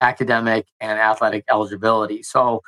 academic 0.00 0.66
and 0.80 0.98
athletic 0.98 1.44
eligibility. 1.50 2.22
So 2.22 2.62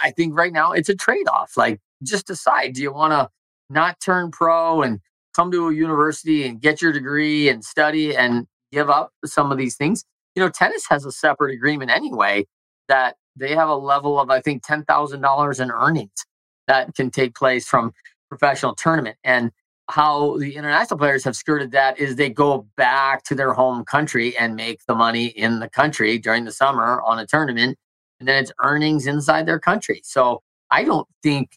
I 0.00 0.12
think 0.12 0.36
right 0.36 0.52
now 0.52 0.72
it's 0.72 0.88
a 0.88 0.94
trade 0.94 1.26
off. 1.28 1.56
Like, 1.56 1.80
just 2.04 2.26
decide 2.28 2.74
do 2.74 2.82
you 2.82 2.92
want 2.92 3.12
to 3.12 3.28
not 3.70 4.00
turn 4.00 4.30
pro 4.30 4.82
and 4.82 5.00
come 5.34 5.50
to 5.52 5.68
a 5.68 5.74
university 5.74 6.46
and 6.46 6.60
get 6.60 6.82
your 6.82 6.92
degree 6.92 7.48
and 7.48 7.64
study 7.64 8.16
and 8.16 8.46
give 8.72 8.90
up 8.90 9.12
some 9.24 9.52
of 9.52 9.58
these 9.58 9.76
things? 9.76 10.04
You 10.34 10.42
know, 10.42 10.48
tennis 10.48 10.84
has 10.88 11.04
a 11.04 11.12
separate 11.12 11.54
agreement 11.54 11.90
anyway 11.90 12.46
that 12.88 13.16
they 13.36 13.54
have 13.54 13.68
a 13.68 13.74
level 13.74 14.18
of, 14.18 14.30
I 14.30 14.40
think, 14.40 14.64
$10,000 14.64 15.60
in 15.60 15.70
earnings 15.70 16.26
that 16.66 16.94
can 16.94 17.10
take 17.10 17.34
place 17.34 17.66
from 17.66 17.92
professional 18.28 18.74
tournament. 18.74 19.16
And 19.24 19.52
how 19.90 20.36
the 20.36 20.54
international 20.54 20.98
players 20.98 21.24
have 21.24 21.36
skirted 21.36 21.72
that 21.72 21.98
is 21.98 22.16
they 22.16 22.28
go 22.28 22.66
back 22.76 23.24
to 23.24 23.34
their 23.34 23.52
home 23.54 23.84
country 23.84 24.36
and 24.36 24.54
make 24.54 24.80
the 24.86 24.94
money 24.94 25.26
in 25.26 25.60
the 25.60 25.68
country 25.68 26.18
during 26.18 26.44
the 26.44 26.52
summer 26.52 27.00
on 27.02 27.18
a 27.18 27.26
tournament 27.26 27.78
and 28.20 28.28
then 28.28 28.42
it's 28.42 28.52
earnings 28.62 29.06
inside 29.06 29.46
their 29.46 29.58
country 29.58 30.00
so 30.04 30.42
i 30.70 30.84
don't 30.84 31.08
think 31.22 31.52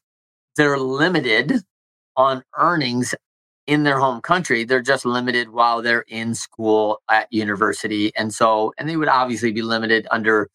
they're 0.55 0.77
limited 0.77 1.61
on 2.15 2.43
earnings 2.57 3.15
in 3.67 3.83
their 3.83 3.99
home 3.99 4.21
country 4.21 4.63
they're 4.63 4.81
just 4.81 5.05
limited 5.05 5.49
while 5.49 5.81
they're 5.81 6.05
in 6.07 6.33
school 6.33 6.99
at 7.09 7.27
university 7.31 8.11
and 8.15 8.33
so 8.33 8.73
and 8.77 8.89
they 8.89 8.97
would 8.97 9.07
obviously 9.07 9.51
be 9.51 9.61
limited 9.61 10.07
under 10.11 10.49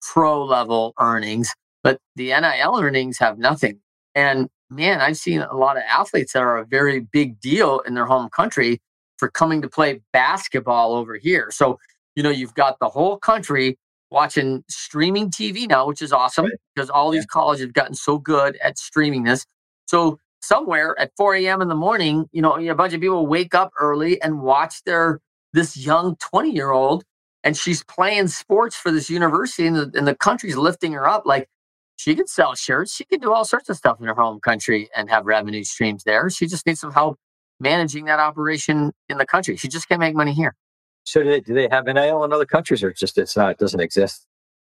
pro 0.00 0.44
level 0.44 0.94
earnings 1.00 1.52
but 1.82 1.98
the 2.16 2.28
nil 2.28 2.80
earnings 2.80 3.18
have 3.18 3.38
nothing 3.38 3.80
and 4.14 4.48
man, 4.70 5.00
I've 5.00 5.16
seen 5.16 5.40
a 5.40 5.54
lot 5.54 5.76
of 5.76 5.82
athletes 5.84 6.32
that 6.32 6.42
are 6.42 6.58
a 6.58 6.64
very 6.64 7.00
big 7.00 7.40
deal 7.40 7.80
in 7.80 7.94
their 7.94 8.06
home 8.06 8.28
country 8.30 8.80
for 9.18 9.28
coming 9.30 9.62
to 9.62 9.68
play 9.68 10.00
basketball 10.12 10.94
over 10.94 11.16
here. 11.16 11.50
So, 11.50 11.78
you 12.16 12.22
know, 12.22 12.30
you've 12.30 12.54
got 12.54 12.78
the 12.80 12.88
whole 12.88 13.18
country 13.18 13.78
watching 14.10 14.64
streaming 14.68 15.30
TV 15.30 15.68
now, 15.68 15.86
which 15.86 16.02
is 16.02 16.12
awesome 16.12 16.46
right. 16.46 16.54
because 16.74 16.90
all 16.90 17.10
these 17.10 17.22
yeah. 17.22 17.32
colleges 17.32 17.64
have 17.64 17.72
gotten 17.72 17.94
so 17.94 18.18
good 18.18 18.56
at 18.62 18.78
streaming 18.78 19.24
this. 19.24 19.44
So, 19.86 20.18
somewhere 20.46 20.98
at 20.98 21.12
4 21.16 21.36
a.m. 21.36 21.62
in 21.62 21.68
the 21.68 21.74
morning, 21.74 22.28
you 22.32 22.42
know, 22.42 22.56
a 22.56 22.74
bunch 22.74 22.92
of 22.92 23.00
people 23.00 23.26
wake 23.26 23.54
up 23.54 23.72
early 23.80 24.20
and 24.22 24.40
watch 24.40 24.82
their 24.84 25.20
this 25.52 25.76
young 25.76 26.16
20 26.16 26.50
year 26.50 26.70
old 26.70 27.04
and 27.44 27.56
she's 27.56 27.84
playing 27.84 28.28
sports 28.28 28.74
for 28.74 28.90
this 28.90 29.08
university 29.08 29.66
and 29.66 29.76
the, 29.76 29.90
and 29.94 30.06
the 30.06 30.14
country's 30.14 30.56
lifting 30.56 30.92
her 30.92 31.06
up 31.08 31.24
like 31.26 31.48
she 31.96 32.16
could 32.16 32.28
sell 32.28 32.54
shirts. 32.54 32.94
She 32.94 33.04
could 33.04 33.20
do 33.20 33.32
all 33.32 33.44
sorts 33.44 33.68
of 33.68 33.76
stuff 33.76 34.00
in 34.00 34.06
her 34.06 34.14
home 34.14 34.40
country 34.40 34.88
and 34.96 35.08
have 35.10 35.26
revenue 35.26 35.62
streams 35.62 36.02
there. 36.04 36.28
She 36.30 36.46
just 36.46 36.66
needs 36.66 36.80
some 36.80 36.92
help 36.92 37.18
managing 37.60 38.06
that 38.06 38.18
operation 38.18 38.92
in 39.08 39.18
the 39.18 39.26
country. 39.26 39.56
She 39.56 39.68
just 39.68 39.88
can't 39.88 40.00
make 40.00 40.14
money 40.14 40.32
here. 40.32 40.56
So 41.04 41.22
do 41.22 41.30
they, 41.30 41.40
do 41.40 41.54
they 41.54 41.68
have 41.70 41.84
NIL 41.84 42.24
in 42.24 42.32
other 42.32 42.46
countries 42.46 42.82
or 42.82 42.92
just 42.92 43.18
it's 43.18 43.36
not, 43.36 43.52
it 43.52 43.58
doesn't 43.58 43.80
exist? 43.80 44.26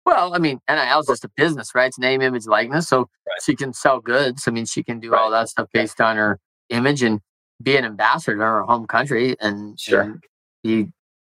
Well, 0.05 0.35
I 0.35 0.39
mean, 0.39 0.61
NIL 0.69 1.01
is 1.01 1.07
just 1.07 1.25
a 1.25 1.31
business, 1.37 1.75
right? 1.75 1.87
It's 1.87 1.99
name, 1.99 2.23
image, 2.23 2.47
likeness. 2.47 2.89
So 2.89 2.99
Right. 3.01 3.43
she 3.43 3.55
can 3.55 3.73
sell 3.73 4.01
goods. 4.01 4.45
I 4.49 4.51
mean, 4.51 4.67
she 4.67 4.83
can 4.83 4.99
do 5.01 5.15
all 5.15 5.31
that 5.31 5.49
stuff 5.49 5.69
based 5.73 6.01
on 6.01 6.17
her 6.17 6.39
image 6.71 7.03
and 7.03 7.21
be 7.63 7.77
an 7.77 7.85
ambassador 7.85 8.37
to 8.37 8.43
her 8.43 8.63
home 8.63 8.87
country 8.87 9.37
and, 9.41 9.79
Sure. 9.79 10.01
and 10.01 10.23
be 10.63 10.89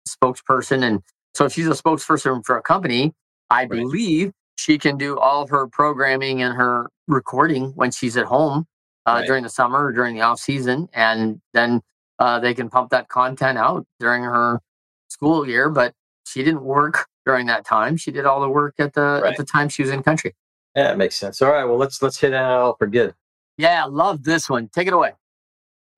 spokesperson. 0.09 0.83
And 0.83 1.03
so 1.35 1.45
if 1.45 1.53
she's 1.53 1.67
a 1.69 1.71
spokesperson 1.71 2.45
for 2.45 2.57
a 2.57 2.63
company, 2.63 3.15
I 3.51 3.63
Right. 3.63 3.71
believe 3.71 4.33
she 4.57 4.79
can 4.79 4.97
do 4.97 5.19
all 5.19 5.43
of 5.43 5.51
her 5.51 5.69
programming 5.69 6.43
and 6.43 6.55
her 6.57 6.91
recording 7.07 7.73
when 7.77 7.91
she's 7.93 8.17
at 8.17 8.25
home 8.27 8.67
uh, 9.07 9.13
Right. 9.19 9.27
during 9.27 9.43
the 9.45 9.49
summer 9.49 9.85
or 9.87 9.93
during 9.93 10.15
the 10.17 10.23
off 10.23 10.41
season. 10.41 10.89
And 10.93 11.41
then 11.53 11.83
uh, 12.19 12.41
they 12.41 12.55
can 12.55 12.69
pump 12.71 12.91
that 12.91 13.09
content 13.09 13.59
out 13.59 13.87
during 14.01 14.25
her 14.25 14.61
school 15.09 15.47
year. 15.47 15.69
But 15.71 15.95
she 16.27 16.43
didn't 16.43 16.63
work 16.65 17.07
during 17.27 17.47
that 17.47 17.67
time. 17.67 17.97
She 17.97 18.11
did 18.11 18.25
all 18.25 18.41
the 18.41 18.49
work 18.49 18.77
at 18.79 18.95
the 18.95 19.21
Right. 19.23 19.33
at 19.33 19.37
the 19.37 19.45
time 19.45 19.69
she 19.69 19.83
was 19.83 19.91
in 19.91 20.03
country. 20.03 20.35
Yeah, 20.75 20.93
it 20.93 20.97
makes 20.97 21.17
sense. 21.17 21.43
All 21.43 21.51
right, 21.53 21.65
well 21.65 21.77
let's 21.77 22.01
let's 22.03 22.19
hit 22.19 22.31
NIL 22.31 22.75
for 22.79 22.87
good. 22.87 23.15
Yeah, 23.59 23.85
I 23.85 23.89
love 23.89 24.25
this 24.25 24.49
one. 24.49 24.69
Take 24.69 24.87
it 24.87 24.93
away. 24.95 25.13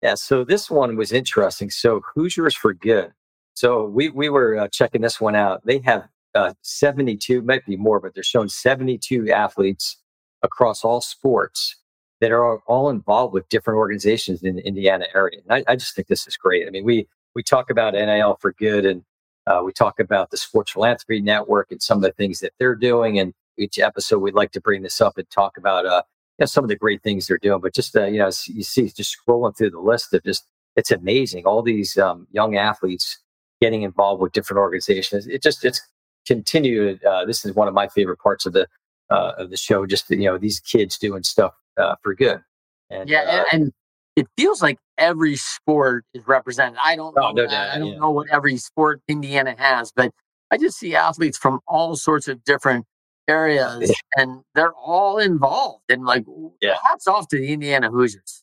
Yeah, 0.03 0.15
so 0.15 0.45
this 0.45 0.71
one 0.71 0.97
was 0.97 1.13
interesting. 1.13 1.71
So 1.71 2.01
Hoosiers 2.15 2.55
for 2.57 2.73
Good. 2.73 3.13
So 3.55 3.85
we 3.85 4.09
we 4.11 4.29
were 4.29 4.57
uh, 4.57 4.69
checking 4.69 5.01
this 5.03 5.21
one 5.21 5.35
out. 5.35 5.65
They 5.67 5.79
have 5.81 6.09
uh, 6.35 6.55
72, 6.63 7.43
might 7.43 7.67
be 7.67 7.77
more, 7.77 7.99
but 8.01 8.15
they're 8.15 8.23
showing 8.23 8.49
72 8.49 9.31
athletes 9.33 9.97
across 10.43 10.85
all 10.85 11.01
sports 11.01 11.75
that 12.21 12.31
are 12.31 12.59
all 12.69 12.91
involved 12.91 13.35
with 13.35 13.49
different 13.49 13.79
organizations 13.79 14.43
in 14.43 14.57
the 14.57 14.67
Indiana 14.67 15.07
area. 15.15 15.41
And 15.49 15.65
I, 15.67 15.73
I 15.73 15.75
just 15.77 15.97
think 15.97 16.07
this 16.07 16.27
is 16.29 16.37
great. 16.37 16.67
I 16.69 16.71
mean, 16.71 16.85
we 16.85 17.09
we 17.35 17.43
talk 17.43 17.69
about 17.71 17.95
NIL 17.95 18.37
for 18.41 18.53
Good, 18.53 18.87
and 18.87 19.03
uh, 19.49 19.63
we 19.65 19.73
talk 19.73 19.99
about 19.99 20.31
the 20.31 20.37
Sports 20.37 20.73
Philanthropy 20.73 21.21
Network 21.21 21.73
and 21.73 21.83
some 21.83 21.99
of 21.99 22.03
the 22.03 22.13
things 22.13 22.41
that 22.41 22.53
they're 22.59 22.75
doing. 22.75 23.19
And 23.19 23.33
each 23.57 23.79
episode, 23.79 24.19
we'd 24.19 24.35
like 24.35 24.53
to 24.53 24.61
bring 24.61 24.83
this 24.83 25.01
up 25.01 25.17
and 25.17 25.29
talk 25.31 25.57
about 25.57 25.87
uh, 25.87 26.03
you 26.39 26.43
know, 26.43 26.47
some 26.47 26.65
of 26.65 26.69
the 26.69 26.77
great 26.77 27.03
things 27.03 27.27
they're 27.27 27.39
doing. 27.39 27.61
But 27.61 27.75
just 27.75 27.97
uh, 27.97 28.05
you 28.05 28.19
know, 28.19 28.31
you 28.47 28.63
see 28.63 28.89
just 28.89 29.17
scrolling 29.17 29.57
through 29.57 29.71
the 29.71 29.81
list 29.81 30.13
of 30.13 30.23
just 30.23 30.47
it's 30.77 30.91
amazing. 30.91 31.47
All 31.47 31.63
these 31.63 31.97
um, 31.97 32.27
young 32.31 32.57
athletes 32.57 33.19
getting 33.61 33.83
involved 33.83 34.23
with 34.23 34.33
different 34.33 34.59
organizations. 34.59 35.27
It 35.27 35.43
just 35.43 35.65
it's 35.65 35.81
continued. 36.27 37.03
Uh, 37.05 37.25
this 37.25 37.45
is 37.45 37.55
one 37.55 37.69
of 37.69 37.75
my 37.75 37.89
favorite 37.89 38.19
parts 38.19 38.45
of 38.45 38.53
the 38.53 38.69
uh, 39.11 39.33
of 39.39 39.51
the 39.51 39.57
show. 39.57 39.87
Just 39.87 40.11
you 40.11 40.19
know, 40.19 40.39
these 40.39 40.61
kids 40.61 40.99
doing 40.99 41.23
stuff 41.23 41.55
uh, 41.79 41.97
for 42.03 42.15
good. 42.15 42.43
And, 42.91 43.09
Yeah, 43.09 43.45
and 43.53 43.73
it 44.19 44.27
feels 44.37 44.61
like 44.63 44.79
every 44.99 45.37
sport 45.37 46.05
is 46.15 46.27
represented. 46.27 46.79
I 46.83 46.97
don't 46.97 47.15
Oh, 47.17 47.31
know. 47.31 47.45
no 47.45 47.47
doubt, 47.47 47.71
I 47.75 47.79
don't 47.79 47.89
yeah. 47.93 47.99
know 47.99 48.11
what 48.11 48.29
every 48.31 48.57
sport 48.57 49.01
Indiana 49.09 49.55
has, 49.59 49.93
but 49.95 50.11
I 50.51 50.57
just 50.59 50.79
see 50.79 50.95
athletes 50.97 51.39
from 51.39 51.61
all 51.69 51.95
sorts 51.97 52.27
of 52.29 52.43
different 52.45 52.85
areas, 53.29 53.93
and 54.17 54.41
they're 54.55 54.73
all 54.73 55.19
involved. 55.19 55.85
And 55.89 56.05
like, 56.05 56.25
Yeah. 56.61 56.77
hats 56.83 57.07
off 57.07 57.29
to 57.29 57.39
the 57.39 57.53
Indiana 57.53 57.91
Hoosiers. 57.91 58.43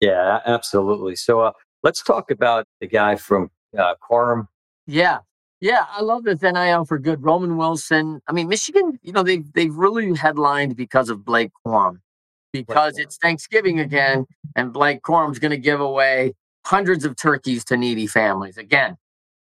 yeah, 0.00 0.40
absolutely. 0.46 1.16
So 1.16 1.40
uh, 1.40 1.52
let's 1.82 2.02
talk 2.02 2.30
about 2.30 2.64
the 2.80 2.86
guy 2.86 3.16
from 3.16 3.50
uh, 3.78 3.94
Corum. 4.08 4.46
Yeah. 4.86 5.18
Yeah, 5.60 5.84
I 5.90 6.00
love 6.00 6.24
this 6.24 6.40
NIL 6.40 6.86
for 6.86 6.98
good. 6.98 7.22
Roman 7.22 7.58
Wilson. 7.58 8.22
I 8.26 8.32
mean, 8.32 8.48
Michigan, 8.48 8.98
you 9.02 9.12
know, 9.12 9.22
they've 9.22 9.44
they've 9.52 9.74
really 9.74 10.14
headlined 10.14 10.74
because 10.74 11.10
of 11.10 11.22
Blake 11.22 11.50
Corum. 11.66 11.98
Because 12.52 12.98
it's 12.98 13.18
Thanksgiving 13.18 13.78
again, 13.78 14.24
and 14.56 14.72
Blake 14.72 15.02
Corum's 15.02 15.38
gonna 15.38 15.56
give 15.56 15.80
away 15.80 16.32
hundreds 16.66 17.04
of 17.04 17.16
turkeys 17.16 17.64
to 17.66 17.76
needy 17.76 18.06
families 18.06 18.56
again. 18.56 18.96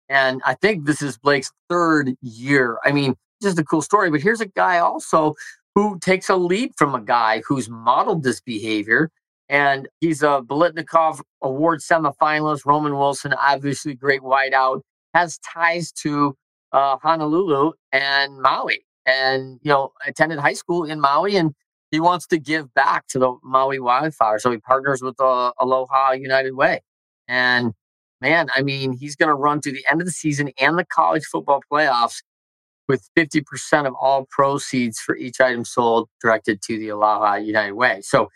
And 0.08 0.40
I 0.46 0.54
think 0.54 0.86
this 0.86 1.02
is 1.02 1.18
Blake's 1.18 1.52
third 1.68 2.14
year. 2.22 2.78
I 2.84 2.92
mean, 2.92 3.14
just 3.42 3.58
a 3.58 3.64
cool 3.64 3.82
story. 3.82 4.10
But 4.10 4.20
here's 4.20 4.40
a 4.40 4.46
guy 4.46 4.78
also 4.78 5.34
who 5.74 5.98
takes 6.00 6.28
a 6.28 6.36
lead 6.36 6.72
from 6.76 6.94
a 6.94 7.00
guy 7.00 7.42
who's 7.46 7.68
modeled 7.68 8.22
this 8.22 8.40
behavior. 8.40 9.10
And 9.48 9.88
he's 10.00 10.22
a 10.22 10.42
Biletnikoff 10.42 11.20
Award 11.42 11.80
semifinalist. 11.80 12.66
Roman 12.66 12.96
Wilson, 12.96 13.32
obviously 13.34 13.94
great 13.94 14.20
wideout, 14.20 14.80
has 15.14 15.38
ties 15.38 15.90
to 15.92 16.36
uh, 16.72 16.96
Honolulu 17.02 17.72
and 17.92 18.40
Maui, 18.40 18.84
and 19.06 19.58
you 19.62 19.70
know 19.70 19.92
attended 20.06 20.38
high 20.38 20.52
school 20.52 20.84
in 20.84 21.00
Maui, 21.00 21.36
and 21.36 21.54
he 21.90 22.00
wants 22.00 22.26
to 22.28 22.38
give 22.38 22.72
back 22.74 23.06
to 23.08 23.18
the 23.18 23.36
Maui 23.42 23.78
wildfire. 23.78 24.38
So 24.38 24.50
he 24.50 24.58
partners 24.58 25.02
with 25.02 25.20
uh, 25.20 25.52
Aloha 25.60 26.12
United 26.12 26.54
Way, 26.54 26.80
and 27.26 27.72
man, 28.20 28.48
I 28.54 28.62
mean, 28.62 28.92
he's 28.92 29.16
going 29.16 29.28
to 29.28 29.34
run 29.34 29.60
to 29.62 29.72
the 29.72 29.84
end 29.90 30.00
of 30.00 30.06
the 30.06 30.12
season 30.12 30.50
and 30.58 30.78
the 30.78 30.84
college 30.84 31.24
football 31.24 31.62
playoffs 31.70 32.22
with 32.88 33.08
50% 33.16 33.86
of 33.86 33.94
all 34.00 34.26
proceeds 34.30 34.98
for 34.98 35.16
each 35.16 35.40
item 35.40 35.64
sold 35.64 36.08
directed 36.20 36.62
to 36.62 36.78
the 36.78 36.88
Aloha 36.88 37.34
United 37.34 37.72
Way. 37.72 38.00
So, 38.02 38.30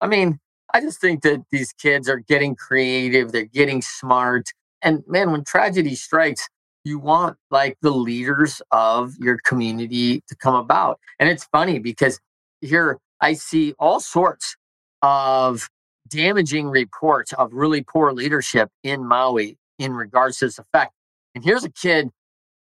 I 0.00 0.08
mean, 0.08 0.40
I 0.72 0.80
just 0.80 1.00
think 1.00 1.22
that 1.22 1.44
these 1.52 1.72
kids 1.72 2.08
are 2.08 2.18
getting 2.18 2.56
creative, 2.56 3.30
they're 3.30 3.44
getting 3.44 3.80
smart. 3.80 4.48
And 4.82 5.04
man, 5.06 5.30
when 5.30 5.44
tragedy 5.44 5.94
strikes, 5.94 6.48
you 6.82 6.98
want 6.98 7.36
like 7.50 7.78
the 7.80 7.92
leaders 7.92 8.60
of 8.70 9.14
your 9.18 9.38
community 9.44 10.22
to 10.28 10.36
come 10.36 10.56
about. 10.56 10.98
And 11.18 11.28
it's 11.28 11.44
funny 11.44 11.78
because 11.78 12.18
here 12.64 12.98
I 13.20 13.34
see 13.34 13.74
all 13.78 14.00
sorts 14.00 14.56
of 15.02 15.68
damaging 16.08 16.68
reports 16.68 17.32
of 17.32 17.52
really 17.52 17.82
poor 17.82 18.12
leadership 18.12 18.70
in 18.82 19.04
Maui 19.06 19.56
in 19.78 19.92
regards 19.92 20.38
to 20.38 20.46
this 20.46 20.58
effect. 20.58 20.92
And 21.34 21.44
here's 21.44 21.64
a 21.64 21.70
kid, 21.70 22.10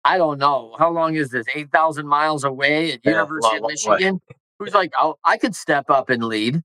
I 0.03 0.17
don't 0.17 0.38
know, 0.39 0.75
how 0.79 0.91
long 0.91 1.15
is 1.15 1.29
this? 1.31 1.45
8,000 1.53 2.08
miles 2.08 2.43
away 2.43 2.93
at 2.93 2.99
Yeah, 3.03 3.12
University 3.12 3.58
of. 3.58 3.63
Michigan, 3.63 4.21
who's 4.60 4.73
like, 4.73 4.91
oh, 4.97 5.15
I 5.23 5.38
could 5.38 5.55
step 5.55 5.89
up 5.89 6.10
and 6.10 6.23
lead. 6.23 6.62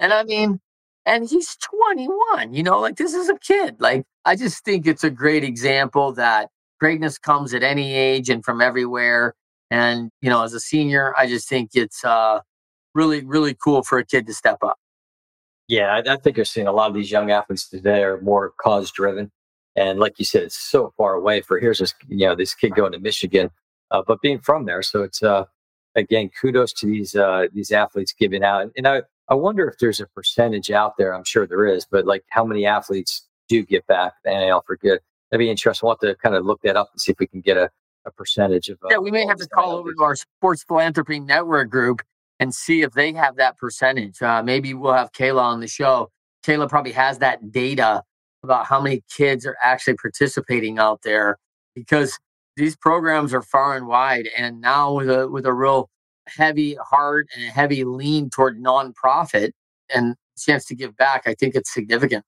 And 0.00 0.12
I 0.12 0.22
mean, 0.24 0.60
and 1.04 1.28
he's 1.28 1.56
21, 1.56 2.54
you 2.54 2.62
know, 2.62 2.80
like 2.80 2.96
this 2.96 3.14
is 3.14 3.28
a 3.28 3.38
kid. 3.38 3.76
Like, 3.80 4.04
I 4.24 4.36
just 4.36 4.64
think 4.64 4.86
it's 4.86 5.04
a 5.04 5.10
great 5.10 5.42
example 5.44 6.12
that 6.12 6.48
greatness 6.78 7.18
comes 7.18 7.54
at 7.54 7.62
any 7.62 7.94
age 7.94 8.30
and 8.30 8.44
from 8.44 8.60
everywhere. 8.60 9.34
And, 9.70 10.10
you 10.20 10.30
know, 10.30 10.42
as 10.42 10.52
a 10.54 10.60
senior, 10.60 11.14
I 11.16 11.26
just 11.26 11.48
think 11.48 11.70
it's 11.74 12.04
uh, 12.04 12.40
really, 12.94 13.24
really 13.24 13.54
cool 13.54 13.82
for 13.82 13.98
a 13.98 14.04
kid 14.04 14.26
to 14.26 14.34
step 14.34 14.58
up. 14.62 14.78
Yeah, 15.68 15.94
I, 15.94 16.12
I 16.14 16.16
think 16.16 16.36
you're 16.36 16.44
seeing 16.44 16.66
a 16.66 16.72
lot 16.72 16.88
of 16.88 16.94
these 16.94 17.10
young 17.10 17.30
athletes 17.30 17.68
today 17.68 18.02
are 18.02 18.20
more 18.20 18.52
cause 18.60 18.90
driven, 18.90 19.30
and 19.76 19.98
like 19.98 20.18
you 20.18 20.24
said, 20.24 20.42
it's 20.42 20.58
so 20.58 20.92
far 20.96 21.14
away. 21.14 21.40
For 21.40 21.58
here's 21.58 21.78
this, 21.78 21.94
you 22.08 22.26
know, 22.26 22.34
this 22.34 22.54
kid 22.54 22.74
going 22.74 22.92
to 22.92 22.98
Michigan, 22.98 23.50
uh, 23.90 24.02
but 24.06 24.20
being 24.20 24.40
from 24.40 24.66
there, 24.66 24.82
so 24.82 25.02
it's 25.02 25.22
uh, 25.22 25.44
again, 25.94 26.30
kudos 26.40 26.72
to 26.74 26.86
these 26.86 27.14
uh, 27.14 27.46
these 27.52 27.70
athletes 27.70 28.12
giving 28.12 28.42
out. 28.42 28.70
And 28.76 28.86
I 28.86 29.02
I 29.28 29.34
wonder 29.34 29.68
if 29.68 29.78
there's 29.78 30.00
a 30.00 30.06
percentage 30.08 30.70
out 30.70 30.96
there. 30.98 31.14
I'm 31.14 31.24
sure 31.24 31.46
there 31.46 31.66
is, 31.66 31.86
but 31.90 32.06
like 32.06 32.24
how 32.28 32.44
many 32.44 32.66
athletes 32.66 33.26
do 33.48 33.62
give 33.62 33.86
back 33.86 34.14
the 34.24 34.30
NIL 34.30 34.62
for 34.66 34.76
good? 34.76 35.00
That'd 35.30 35.44
be 35.44 35.50
interesting. 35.50 35.86
We'll 35.86 35.94
have 35.94 36.00
to 36.00 36.14
kind 36.22 36.34
of 36.34 36.44
look 36.44 36.60
that 36.62 36.76
up 36.76 36.90
and 36.92 37.00
see 37.00 37.12
if 37.12 37.18
we 37.18 37.26
can 37.26 37.40
get 37.40 37.56
a, 37.56 37.70
a 38.04 38.10
percentage 38.10 38.68
of. 38.68 38.78
Uh, 38.84 38.88
Yeah, 38.90 38.98
we 38.98 39.10
may 39.10 39.24
have 39.26 39.38
to 39.38 39.48
call 39.48 39.72
over 39.72 39.94
to 39.94 40.02
our 40.02 40.16
Sports 40.16 40.64
Philanthropy 40.64 41.20
Network 41.20 41.70
group 41.70 42.02
and 42.42 42.52
see 42.52 42.82
if 42.82 42.90
they 42.90 43.12
have 43.12 43.36
that 43.36 43.56
percentage. 43.56 44.20
Uh, 44.20 44.42
maybe 44.42 44.74
we'll 44.74 44.92
have 44.92 45.12
Kayla 45.12 45.40
on 45.40 45.60
the 45.60 45.68
show. 45.68 46.10
Kayla 46.44 46.68
probably 46.68 46.90
has 46.90 47.18
that 47.18 47.52
data 47.52 48.02
about 48.42 48.66
how 48.66 48.80
many 48.80 49.04
kids 49.08 49.46
are 49.46 49.56
actually 49.62 49.94
participating 49.94 50.76
out 50.80 51.02
there 51.04 51.38
because 51.76 52.18
these 52.56 52.74
programs 52.74 53.32
are 53.32 53.42
far 53.42 53.76
and 53.76 53.86
wide. 53.86 54.28
And 54.36 54.60
now 54.60 54.92
with 54.92 55.08
a 55.08 55.28
with 55.28 55.46
a 55.46 55.52
real 55.52 55.88
heavy 56.26 56.76
heart 56.84 57.28
and 57.36 57.44
a 57.44 57.50
heavy 57.50 57.84
lean 57.84 58.28
toward 58.28 58.60
nonprofit 58.60 59.52
and 59.94 60.16
chance 60.36 60.64
to 60.64 60.74
give 60.74 60.96
back, 60.96 61.22
I 61.26 61.34
think 61.34 61.54
it's 61.54 61.72
significant. 61.72 62.24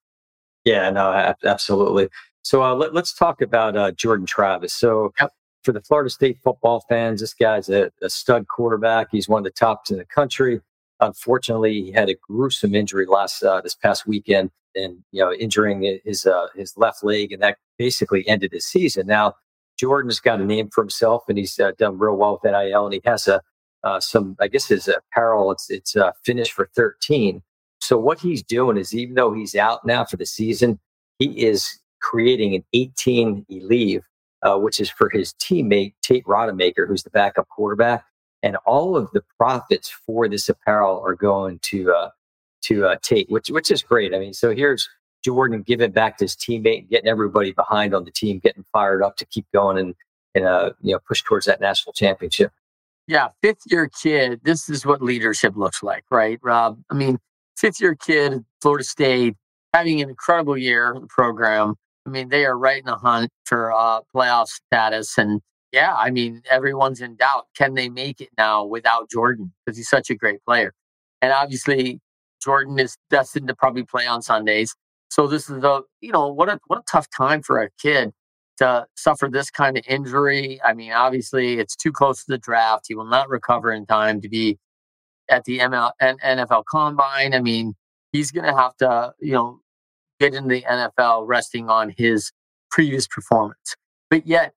Yeah, 0.63 0.89
no, 0.91 1.33
absolutely. 1.43 2.07
So 2.41 2.63
uh, 2.63 2.73
let, 2.73 2.95
us 2.95 3.11
talk 3.11 3.41
about 3.41 3.75
uh, 3.75 3.91
Jordan 3.91 4.25
Travis. 4.25 4.73
So 4.73 5.11
Yep. 5.19 5.33
For 5.65 5.71
the 5.71 5.81
Florida 5.81 6.09
State 6.09 6.37
football 6.43 6.85
fans, 6.87 7.21
this 7.21 7.33
guy's 7.33 7.69
a, 7.69 7.91
a 8.01 8.09
stud 8.09 8.47
quarterback. 8.47 9.07
He's 9.11 9.27
one 9.27 9.39
of 9.39 9.43
the 9.43 9.51
tops 9.51 9.91
in 9.91 9.97
the 9.97 10.05
country. 10.05 10.61
Unfortunately, 10.99 11.81
he 11.81 11.91
had 11.91 12.09
a 12.09 12.15
gruesome 12.15 12.75
injury 12.75 13.05
last 13.05 13.43
uh, 13.43 13.59
this 13.61 13.75
past 13.75 14.07
weekend, 14.07 14.51
and 14.75 15.03
you 15.11 15.21
know, 15.21 15.33
injuring 15.33 15.99
his 16.05 16.25
uh, 16.25 16.47
his 16.55 16.77
left 16.77 17.03
leg, 17.03 17.31
and 17.31 17.41
that 17.41 17.57
basically 17.77 18.25
ended 18.27 18.51
his 18.53 18.65
season. 18.65 19.07
Now, 19.07 19.33
Jordan's 19.77 20.21
got 20.21 20.39
a 20.39 20.45
name 20.45 20.69
for 20.69 20.83
himself, 20.83 21.23
and 21.27 21.37
he's 21.37 21.59
uh, 21.59 21.71
done 21.77 21.97
real 21.97 22.15
well 22.15 22.39
with 22.41 22.49
NIL, 22.49 22.85
and 22.85 22.93
he 22.93 23.01
has 23.03 23.27
a 23.27 23.41
uh, 23.83 23.99
some, 23.99 24.35
I 24.39 24.47
guess, 24.47 24.67
his 24.67 24.87
apparel. 24.87 25.51
It's 25.51 25.69
it's 25.69 25.95
uh, 25.97 26.11
finished 26.23 26.53
for 26.53 26.69
thirteen. 26.75 27.41
So 27.81 27.97
what 27.97 28.19
he's 28.19 28.41
doing 28.41 28.77
is, 28.77 28.95
even 28.95 29.15
though 29.15 29.33
he's 29.33 29.55
out 29.55 29.85
now 29.85 30.05
for 30.05 30.17
the 30.17 30.25
season, 30.25 30.79
he 31.19 31.45
is 31.45 31.79
creating 32.01 32.55
an 32.55 32.63
18 32.73 33.45
leave, 33.49 34.01
uh, 34.43 34.57
which 34.57 34.79
is 34.79 34.89
for 34.89 35.09
his 35.09 35.33
teammate 35.33 35.93
Tate 36.01 36.25
Rodemaker, 36.25 36.87
who's 36.87 37.03
the 37.03 37.09
backup 37.09 37.47
quarterback, 37.49 38.05
and 38.43 38.57
all 38.65 38.95
of 38.95 39.09
the 39.11 39.23
profits 39.37 39.89
for 39.89 40.27
this 40.27 40.49
apparel 40.49 41.01
are 41.05 41.15
going 41.15 41.59
to 41.63 41.91
uh, 41.91 42.09
to 42.63 42.85
uh, 42.85 42.95
Tate, 43.01 43.29
which 43.29 43.49
which 43.49 43.71
is 43.71 43.83
great. 43.83 44.13
I 44.13 44.19
mean, 44.19 44.33
so 44.33 44.53
here's 44.55 44.89
Jordan 45.23 45.63
giving 45.63 45.91
back 45.91 46.17
to 46.17 46.25
his 46.25 46.35
teammate, 46.35 46.89
getting 46.89 47.09
everybody 47.09 47.51
behind 47.51 47.93
on 47.93 48.05
the 48.05 48.11
team, 48.11 48.39
getting 48.39 48.65
fired 48.71 49.01
up 49.01 49.17
to 49.17 49.25
keep 49.25 49.45
going 49.53 49.77
and 49.77 49.95
and 50.35 50.45
uh, 50.45 50.71
you 50.81 50.93
know 50.93 50.99
push 51.07 51.23
towards 51.23 51.45
that 51.45 51.61
national 51.61 51.93
championship. 51.93 52.51
Yeah, 53.07 53.29
fifth 53.41 53.61
year 53.67 53.87
kid, 53.87 54.41
this 54.43 54.67
is 54.67 54.85
what 54.85 55.01
leadership 55.01 55.55
looks 55.55 55.83
like, 55.83 56.03
right, 56.09 56.39
Rob? 56.41 56.79
I 56.89 56.95
mean, 56.95 57.19
fifth 57.55 57.79
year 57.79 57.95
kid, 57.95 58.43
Florida 58.61 58.83
State, 58.83 59.35
having 59.73 60.01
an 60.01 60.09
incredible 60.09 60.57
year, 60.57 60.93
in 60.93 61.01
the 61.01 61.07
program. 61.07 61.75
I 62.05 62.09
mean, 62.09 62.29
they 62.29 62.45
are 62.45 62.57
right 62.57 62.79
in 62.79 62.85
the 62.85 62.95
hunt 62.95 63.31
for 63.45 63.71
uh, 63.71 64.01
playoff 64.15 64.47
status. 64.47 65.17
And 65.17 65.41
yeah, 65.71 65.95
I 65.95 66.11
mean, 66.11 66.41
everyone's 66.49 67.01
in 67.01 67.15
doubt. 67.15 67.47
Can 67.55 67.73
they 67.73 67.89
make 67.89 68.21
it 68.21 68.29
now 68.37 68.63
without 68.65 69.09
Jordan? 69.09 69.53
Because 69.65 69.77
he's 69.77 69.89
such 69.89 70.09
a 70.09 70.15
great 70.15 70.43
player. 70.45 70.73
And 71.21 71.33
obviously, 71.33 71.99
Jordan 72.43 72.77
is 72.77 72.95
destined 73.09 73.47
to 73.47 73.55
probably 73.55 73.83
play 73.83 74.05
on 74.05 74.21
Sundays. 74.21 74.75
So 75.09 75.27
this 75.27 75.49
is 75.49 75.63
a, 75.63 75.81
you 76.01 76.11
know, 76.11 76.27
what 76.27 76.49
a 76.49 76.59
what 76.67 76.79
a 76.79 76.83
tough 76.89 77.07
time 77.15 77.41
for 77.41 77.61
a 77.61 77.69
kid 77.81 78.11
to 78.57 78.85
suffer 78.95 79.27
this 79.31 79.49
kind 79.49 79.77
of 79.77 79.83
injury. 79.87 80.59
I 80.63 80.73
mean, 80.73 80.91
obviously, 80.91 81.59
it's 81.59 81.75
too 81.75 81.91
close 81.91 82.23
to 82.25 82.31
the 82.31 82.37
draft. 82.37 82.85
He 82.87 82.95
will 82.95 83.05
not 83.05 83.29
recover 83.29 83.71
in 83.71 83.85
time 83.85 84.21
to 84.21 84.29
be 84.29 84.57
at 85.29 85.43
the 85.45 85.59
ML, 85.59 85.91
NFL 86.01 86.65
Combine. 86.65 87.33
I 87.33 87.41
mean, 87.41 87.75
he's 88.11 88.31
going 88.31 88.45
to 88.45 88.55
have 88.55 88.75
to, 88.77 89.13
you 89.19 89.33
know, 89.33 89.59
get 90.19 90.33
into 90.33 90.49
the 90.49 90.61
NFL 90.63 91.27
resting 91.27 91.69
on 91.69 91.93
his 91.97 92.31
previous 92.71 93.07
performance. 93.07 93.75
But 94.09 94.27
yet, 94.27 94.53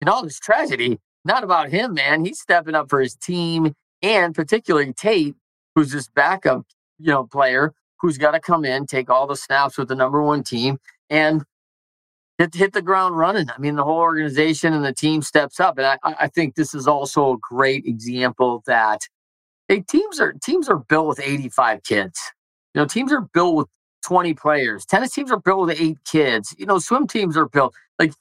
in 0.00 0.08
all 0.08 0.22
this 0.22 0.38
tragedy, 0.38 0.98
not 1.24 1.44
about 1.44 1.70
him, 1.70 1.94
man. 1.94 2.24
He's 2.24 2.40
stepping 2.40 2.74
up 2.74 2.88
for 2.88 3.00
his 3.00 3.14
team 3.14 3.74
and 4.02 4.34
particularly 4.34 4.92
Tate, 4.92 5.34
who's 5.74 5.92
this 5.92 6.08
backup, 6.08 6.64
you 6.98 7.08
know, 7.08 7.24
player 7.24 7.74
who's 8.00 8.18
got 8.18 8.30
to 8.32 8.40
come 8.40 8.64
in, 8.64 8.86
take 8.86 9.10
all 9.10 9.26
the 9.26 9.36
snaps 9.36 9.76
with 9.76 9.88
the 9.88 9.94
number 9.94 10.22
one 10.22 10.42
team, 10.42 10.78
and 11.10 11.44
hit 12.38 12.54
hit 12.54 12.72
the 12.72 12.82
ground 12.82 13.18
running. 13.18 13.50
I 13.50 13.58
mean, 13.58 13.76
the 13.76 13.84
whole 13.84 13.98
organization 13.98 14.72
and 14.72 14.84
the 14.84 14.94
team 14.94 15.22
steps 15.22 15.60
up, 15.60 15.76
and 15.78 15.86
I, 15.86 15.98
I 16.02 16.28
think 16.28 16.54
this 16.54 16.74
is 16.74 16.88
also 16.88 17.34
a 17.34 17.38
great 17.38 17.84
example 17.86 18.62
that 18.66 19.06
hey, 19.68 19.80
teams 19.80 20.18
are 20.20 20.32
teams 20.32 20.68
are 20.68 20.78
built 20.78 21.08
with 21.08 21.20
85 21.20 21.82
kids. 21.82 22.18
You 22.74 22.80
know, 22.80 22.86
teams 22.86 23.12
are 23.12 23.28
built 23.34 23.56
with 23.56 23.66
20 24.04 24.34
players. 24.34 24.84
Tennis 24.86 25.12
teams 25.12 25.30
are 25.30 25.40
built 25.40 25.66
with 25.66 25.80
eight 25.80 25.98
kids. 26.04 26.54
You 26.58 26.66
know, 26.66 26.78
swim 26.78 27.06
teams 27.06 27.36
are 27.36 27.48
built 27.48 27.74
like 27.98 28.12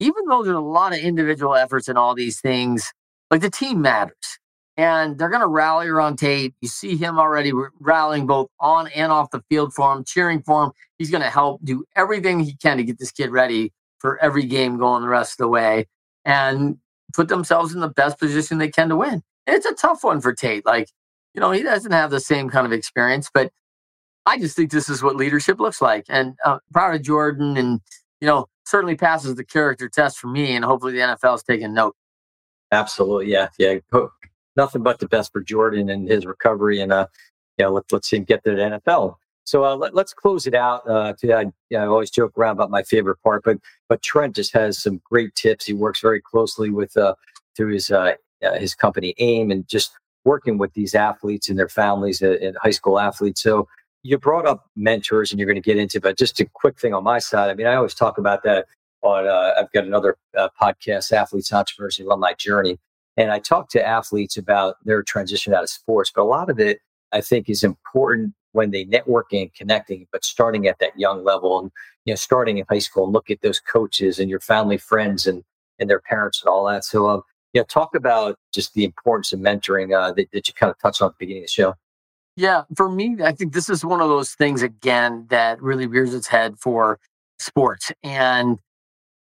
even 0.00 0.24
though 0.26 0.42
there's 0.42 0.56
a 0.56 0.60
lot 0.60 0.92
of 0.92 0.98
individual 0.98 1.54
efforts 1.54 1.88
in 1.88 1.96
all 1.96 2.14
these 2.14 2.40
things, 2.40 2.92
like 3.30 3.42
the 3.42 3.50
team 3.50 3.82
matters. 3.82 4.38
And 4.76 5.18
they're 5.18 5.28
going 5.28 5.42
to 5.42 5.46
rally 5.46 5.88
around 5.88 6.16
Tate. 6.16 6.54
You 6.62 6.68
see 6.68 6.96
him 6.96 7.18
already 7.18 7.52
rallying 7.80 8.26
both 8.26 8.48
on 8.58 8.88
and 8.88 9.12
off 9.12 9.30
the 9.30 9.42
field 9.50 9.74
for 9.74 9.92
him, 9.92 10.04
cheering 10.04 10.42
for 10.42 10.64
him. 10.64 10.72
He's 10.96 11.10
going 11.10 11.22
to 11.22 11.28
help 11.28 11.62
do 11.62 11.84
everything 11.96 12.40
he 12.40 12.54
can 12.54 12.78
to 12.78 12.84
get 12.84 12.98
this 12.98 13.10
kid 13.10 13.30
ready 13.30 13.72
for 13.98 14.18
every 14.22 14.44
game 14.44 14.78
going 14.78 15.02
the 15.02 15.08
rest 15.08 15.32
of 15.32 15.44
the 15.44 15.48
way 15.48 15.86
and 16.24 16.78
put 17.12 17.28
themselves 17.28 17.74
in 17.74 17.80
the 17.80 17.88
best 17.88 18.18
position 18.18 18.56
they 18.56 18.70
can 18.70 18.88
to 18.88 18.96
win. 18.96 19.22
It's 19.46 19.66
a 19.66 19.74
tough 19.74 20.02
one 20.02 20.22
for 20.22 20.32
Tate. 20.32 20.64
Like, 20.64 20.88
you 21.34 21.40
know, 21.40 21.50
he 21.50 21.62
doesn't 21.62 21.92
have 21.92 22.10
the 22.10 22.20
same 22.20 22.48
kind 22.48 22.64
of 22.64 22.72
experience, 22.72 23.28
but 23.32 23.52
I 24.26 24.38
just 24.38 24.56
think 24.56 24.70
this 24.70 24.88
is 24.88 25.02
what 25.02 25.16
leadership 25.16 25.58
looks 25.60 25.80
like. 25.80 26.04
And 26.08 26.34
uh, 26.44 26.58
proud 26.72 26.94
of 26.94 27.02
Jordan 27.02 27.56
and, 27.56 27.80
you 28.20 28.26
know, 28.26 28.46
certainly 28.64 28.96
passes 28.96 29.34
the 29.34 29.44
character 29.44 29.88
test 29.88 30.18
for 30.18 30.28
me. 30.28 30.54
And 30.54 30.64
hopefully 30.64 30.92
the 30.92 30.98
NFL 30.98 31.36
is 31.36 31.42
taking 31.42 31.74
note. 31.74 31.96
Absolutely. 32.72 33.32
Yeah. 33.32 33.48
Yeah. 33.58 33.78
Nothing 34.56 34.82
but 34.82 34.98
the 34.98 35.08
best 35.08 35.32
for 35.32 35.40
Jordan 35.40 35.88
and 35.88 36.08
his 36.08 36.26
recovery. 36.26 36.80
And, 36.80 36.92
uh, 36.92 37.06
yeah, 37.56 37.66
let, 37.66 37.84
let's 37.92 38.08
see 38.08 38.16
him 38.16 38.24
get 38.24 38.44
to 38.44 38.50
the 38.50 38.80
NFL. 38.80 39.16
So 39.44 39.64
uh, 39.64 39.74
let, 39.74 39.96
us 39.96 40.14
close 40.14 40.46
it 40.46 40.54
out. 40.54 40.88
Uh, 40.88 41.12
to, 41.18 41.34
I, 41.34 41.46
I 41.76 41.86
always 41.86 42.10
joke 42.10 42.36
around 42.36 42.52
about 42.52 42.70
my 42.70 42.82
favorite 42.84 43.20
part, 43.22 43.42
but 43.44 43.58
but 43.88 44.00
Trent 44.00 44.36
just 44.36 44.52
has 44.52 44.80
some 44.80 45.00
great 45.04 45.34
tips. 45.34 45.66
He 45.66 45.72
works 45.72 46.00
very 46.00 46.20
closely 46.20 46.70
with 46.70 46.96
uh, 46.96 47.14
through 47.56 47.72
his 47.72 47.90
uh, 47.90 48.12
uh, 48.44 48.58
his 48.58 48.74
company 48.74 49.14
AIM 49.18 49.50
and 49.50 49.66
just 49.66 49.92
working 50.24 50.58
with 50.58 50.72
these 50.74 50.94
athletes 50.94 51.48
and 51.48 51.58
their 51.58 51.68
families 51.68 52.22
uh, 52.22 52.36
and 52.40 52.56
high 52.62 52.70
school 52.70 53.00
athletes. 53.00 53.42
So 53.42 53.66
you 54.02 54.18
brought 54.18 54.46
up 54.46 54.66
mentors 54.76 55.30
and 55.30 55.38
you're 55.38 55.46
going 55.46 55.60
to 55.60 55.60
get 55.60 55.76
into, 55.76 56.00
but 56.00 56.16
just 56.16 56.40
a 56.40 56.46
quick 56.46 56.78
thing 56.78 56.94
on 56.94 57.04
my 57.04 57.18
side. 57.18 57.50
I 57.50 57.54
mean, 57.54 57.66
I 57.66 57.74
always 57.74 57.94
talk 57.94 58.18
about 58.18 58.42
that 58.44 58.66
on, 59.02 59.26
uh, 59.26 59.54
I've 59.58 59.70
got 59.72 59.84
another 59.84 60.16
uh, 60.36 60.48
podcast, 60.60 61.12
Athletes, 61.12 61.52
Entrepreneurs, 61.52 61.98
and 61.98 62.06
Alumni 62.06 62.32
Journey. 62.38 62.78
And 63.16 63.30
I 63.30 63.38
talk 63.38 63.68
to 63.70 63.86
athletes 63.86 64.36
about 64.36 64.76
their 64.84 65.02
transition 65.02 65.52
out 65.52 65.62
of 65.62 65.70
sports, 65.70 66.12
but 66.14 66.22
a 66.22 66.24
lot 66.24 66.48
of 66.48 66.58
it 66.58 66.80
I 67.12 67.20
think 67.20 67.48
is 67.48 67.64
important 67.64 68.34
when 68.52 68.70
they 68.70 68.84
networking 68.84 69.42
and 69.42 69.54
connecting, 69.54 70.06
but 70.12 70.24
starting 70.24 70.66
at 70.66 70.78
that 70.80 70.98
young 70.98 71.22
level 71.24 71.58
and, 71.60 71.70
you 72.04 72.12
know, 72.12 72.16
starting 72.16 72.58
in 72.58 72.64
high 72.68 72.78
school 72.78 73.04
and 73.04 73.12
look 73.12 73.30
at 73.30 73.42
those 73.42 73.60
coaches 73.60 74.18
and 74.18 74.30
your 74.30 74.40
family, 74.40 74.76
friends, 74.76 75.26
and, 75.26 75.44
and 75.78 75.88
their 75.90 76.00
parents 76.00 76.42
and 76.42 76.50
all 76.50 76.66
that. 76.66 76.84
So, 76.84 77.08
um, 77.08 77.22
yeah, 77.52 77.62
talk 77.64 77.94
about 77.94 78.36
just 78.52 78.74
the 78.74 78.84
importance 78.84 79.32
of 79.32 79.40
mentoring 79.40 79.96
uh, 79.96 80.12
that, 80.12 80.30
that 80.32 80.48
you 80.48 80.54
kind 80.54 80.70
of 80.70 80.78
touched 80.78 81.02
on 81.02 81.08
at 81.08 81.12
the 81.12 81.16
beginning 81.18 81.42
of 81.42 81.46
the 81.46 81.52
show. 81.52 81.74
Yeah, 82.36 82.62
for 82.76 82.88
me, 82.88 83.16
I 83.22 83.32
think 83.32 83.52
this 83.52 83.68
is 83.68 83.84
one 83.84 84.00
of 84.00 84.08
those 84.08 84.30
things 84.30 84.62
again 84.62 85.26
that 85.30 85.60
really 85.60 85.86
rears 85.86 86.14
its 86.14 86.28
head 86.28 86.58
for 86.58 86.98
sports. 87.38 87.92
And 88.02 88.58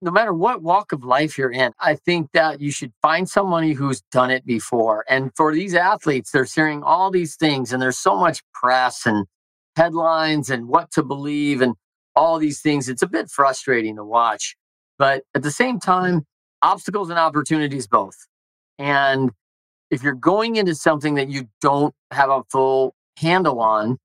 no 0.01 0.11
matter 0.11 0.33
what 0.33 0.61
walk 0.61 0.91
of 0.91 1.03
life 1.03 1.37
you're 1.37 1.51
in, 1.51 1.73
I 1.79 1.95
think 1.95 2.31
that 2.33 2.61
you 2.61 2.71
should 2.71 2.93
find 3.01 3.29
somebody 3.29 3.73
who's 3.73 4.01
done 4.11 4.31
it 4.31 4.45
before. 4.45 5.05
And 5.09 5.31
for 5.35 5.53
these 5.53 5.75
athletes, 5.75 6.31
they're 6.31 6.45
hearing 6.45 6.83
all 6.83 7.11
these 7.11 7.35
things, 7.35 7.73
and 7.73 7.81
there's 7.81 7.99
so 7.99 8.15
much 8.15 8.41
press 8.53 9.05
and 9.05 9.25
headlines 9.75 10.49
and 10.49 10.67
what 10.67 10.91
to 10.91 11.03
believe 11.03 11.61
and 11.61 11.75
all 12.15 12.39
these 12.39 12.61
things. 12.61 12.89
It's 12.89 13.03
a 13.03 13.07
bit 13.07 13.29
frustrating 13.29 13.95
to 13.97 14.03
watch. 14.03 14.55
But 14.97 15.23
at 15.35 15.43
the 15.43 15.51
same 15.51 15.79
time, 15.79 16.25
obstacles 16.61 17.09
and 17.09 17.19
opportunities 17.19 17.87
both. 17.87 18.15
And 18.77 19.31
if 19.91 20.01
you're 20.01 20.13
going 20.13 20.55
into 20.55 20.73
something 20.73 21.15
that 21.15 21.29
you 21.29 21.47
don't 21.61 21.93
have 22.11 22.29
a 22.29 22.41
full 22.49 22.95
handle 23.17 23.59
on, 23.59 23.99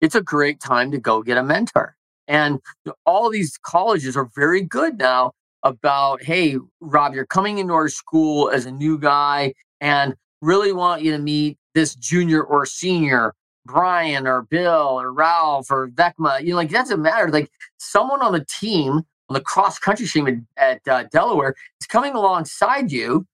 it's 0.00 0.14
a 0.14 0.22
great 0.22 0.60
time 0.60 0.90
to 0.92 0.98
go 0.98 1.22
get 1.22 1.36
a 1.36 1.42
mentor. 1.42 1.96
And 2.28 2.60
all 3.04 3.28
these 3.28 3.58
colleges 3.58 4.16
are 4.16 4.30
very 4.34 4.62
good 4.62 4.98
now 4.98 5.32
about, 5.64 6.22
hey, 6.22 6.56
Rob, 6.80 7.14
you're 7.14 7.26
coming 7.26 7.58
into 7.58 7.74
our 7.74 7.88
school 7.88 8.50
as 8.50 8.64
a 8.66 8.70
new 8.70 8.98
guy 8.98 9.52
and 9.80 10.14
really 10.40 10.72
want 10.72 11.02
you 11.02 11.10
to 11.12 11.18
meet 11.18 11.58
this 11.74 11.94
junior 11.96 12.42
or 12.42 12.64
senior, 12.64 13.34
Brian 13.66 14.26
or 14.26 14.42
Bill 14.42 15.00
or 15.00 15.12
Ralph 15.12 15.70
or 15.70 15.88
Vecma. 15.88 16.40
You 16.40 16.50
know, 16.50 16.56
like, 16.56 16.70
that 16.70 16.82
doesn't 16.82 17.02
matter. 17.02 17.28
Like, 17.28 17.50
someone 17.78 18.22
on 18.22 18.32
the 18.32 18.44
team, 18.44 19.02
on 19.28 19.34
the 19.34 19.40
cross 19.40 19.78
country 19.78 20.06
team 20.06 20.46
at, 20.56 20.78
at 20.86 20.88
uh, 20.88 21.08
Delaware, 21.12 21.54
is 21.80 21.86
coming 21.86 22.14
alongside 22.14 22.90
you 22.92 23.26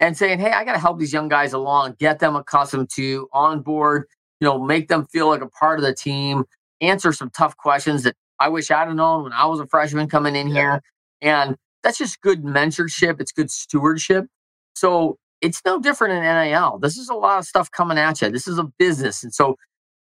and 0.00 0.16
saying, 0.16 0.38
hey, 0.38 0.50
I 0.50 0.64
got 0.64 0.72
to 0.72 0.78
help 0.78 0.98
these 0.98 1.12
young 1.12 1.28
guys 1.28 1.52
along, 1.52 1.96
get 1.98 2.18
them 2.18 2.36
accustomed 2.36 2.90
to 2.94 3.28
on 3.32 3.60
board 3.62 4.06
you 4.40 4.50
know, 4.50 4.58
make 4.62 4.88
them 4.88 5.06
feel 5.06 5.28
like 5.28 5.40
a 5.40 5.48
part 5.48 5.78
of 5.78 5.84
the 5.84 5.94
team, 5.94 6.44
answer 6.80 7.12
some 7.12 7.30
tough 7.30 7.56
questions 7.56 8.02
that 8.02 8.14
I 8.38 8.48
wish 8.48 8.70
I'd 8.70 8.88
have 8.88 8.94
known 8.94 9.24
when 9.24 9.32
I 9.32 9.46
was 9.46 9.60
a 9.60 9.66
freshman 9.66 10.08
coming 10.08 10.36
in 10.36 10.48
here. 10.48 10.82
And 11.22 11.56
that's 11.82 11.98
just 11.98 12.20
good 12.20 12.42
mentorship. 12.42 13.20
It's 13.20 13.32
good 13.32 13.50
stewardship. 13.50 14.26
So 14.74 15.18
it's 15.40 15.62
no 15.64 15.78
different 15.78 16.14
in 16.14 16.22
NIL. 16.22 16.78
This 16.78 16.98
is 16.98 17.08
a 17.08 17.14
lot 17.14 17.38
of 17.38 17.46
stuff 17.46 17.70
coming 17.70 17.96
at 17.96 18.20
you. 18.20 18.30
This 18.30 18.46
is 18.46 18.58
a 18.58 18.64
business. 18.78 19.22
And 19.22 19.32
so 19.32 19.56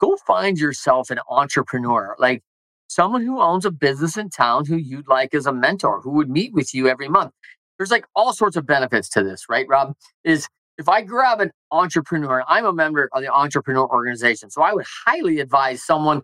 go 0.01 0.17
find 0.27 0.59
yourself 0.59 1.11
an 1.11 1.21
entrepreneur, 1.31 2.17
like 2.19 2.43
someone 2.89 3.25
who 3.25 3.41
owns 3.41 3.65
a 3.65 3.71
business 3.71 4.17
in 4.17 4.29
town 4.29 4.67
who 4.67 4.77
you'd 4.77 5.09
like 5.09 5.35
as 5.35 5.47
a 5.47 5.53
mentor, 5.53 6.01
who 6.01 6.11
would 6.11 6.29
meet 6.29 6.53
with 6.53 6.75
you 6.75 6.89
every 6.89 7.09
month. 7.09 7.33
There's 7.79 7.91
like 7.91 8.07
all 8.15 8.33
sorts 8.33 8.57
of 8.57 8.67
benefits 8.67 9.09
to 9.11 9.23
this, 9.23 9.47
right, 9.49 9.67
Rob? 9.69 9.95
Is 10.25 10.49
if 10.79 10.89
I 10.89 11.03
grab 11.03 11.41
an 11.41 11.51
entrepreneur, 11.71 12.43
I'm 12.49 12.65
a 12.65 12.73
member 12.73 13.09
of 13.13 13.23
the 13.23 13.33
entrepreneur 13.33 13.89
organization. 13.89 14.51
So 14.51 14.63
I 14.63 14.73
would 14.73 14.87
highly 15.07 15.41
advise 15.41 15.83
someone 15.83 16.23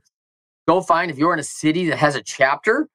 go 0.68 0.80
find 0.80 1.10
if 1.10 1.18
you're 1.18 1.32
in 1.32 1.38
a 1.38 1.44
city 1.44 1.86
that 1.88 1.98
has 1.98 2.14
a 2.14 2.22
chapter, 2.22 2.88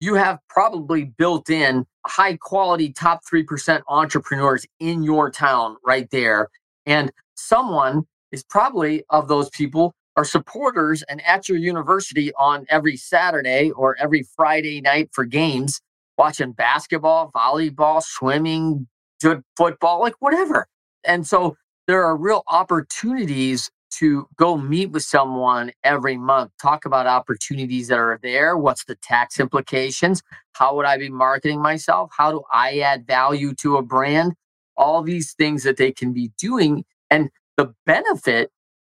you 0.00 0.14
have 0.14 0.38
probably 0.48 1.04
built 1.04 1.48
in 1.48 1.86
high 2.06 2.36
quality 2.36 2.92
top 2.92 3.20
3% 3.24 3.82
entrepreneurs 3.88 4.66
in 4.80 5.02
your 5.02 5.30
town 5.30 5.76
right 5.84 6.08
there. 6.10 6.48
And 6.86 7.12
someone 7.36 8.04
is 8.32 8.44
probably 8.44 9.04
of 9.10 9.28
those 9.28 9.48
people 9.50 9.94
are 10.16 10.24
supporters 10.24 11.02
and 11.08 11.24
at 11.26 11.48
your 11.48 11.58
university 11.58 12.32
on 12.34 12.66
every 12.68 12.96
Saturday 12.96 13.70
or 13.70 13.96
every 13.98 14.24
Friday 14.36 14.80
night 14.80 15.08
for 15.12 15.24
games, 15.24 15.80
watching 16.16 16.52
basketball, 16.52 17.30
volleyball, 17.34 18.02
swimming, 18.02 18.86
good 19.22 19.42
football, 19.56 20.00
like 20.00 20.14
whatever. 20.20 20.66
And 21.04 21.26
so 21.26 21.56
there 21.86 22.04
are 22.04 22.16
real 22.16 22.42
opportunities 22.48 23.70
to 23.98 24.26
go 24.36 24.56
meet 24.56 24.90
with 24.90 25.04
someone 25.04 25.70
every 25.84 26.16
month, 26.16 26.50
talk 26.60 26.84
about 26.84 27.06
opportunities 27.06 27.88
that 27.88 27.98
are 27.98 28.18
there. 28.22 28.56
What's 28.56 28.84
the 28.84 28.96
tax 28.96 29.38
implications? 29.38 30.22
How 30.52 30.74
would 30.74 30.86
I 30.86 30.98
be 30.98 31.08
marketing 31.10 31.60
myself? 31.62 32.10
How 32.16 32.32
do 32.32 32.42
I 32.52 32.78
add 32.80 33.06
value 33.06 33.54
to 33.56 33.76
a 33.76 33.82
brand? 33.82 34.34
All 34.76 35.02
these 35.02 35.34
things 35.34 35.62
that 35.62 35.76
they 35.76 35.92
can 35.92 36.12
be 36.12 36.32
doing. 36.38 36.84
And 37.08 37.30
the 37.56 37.72
benefit 37.86 38.50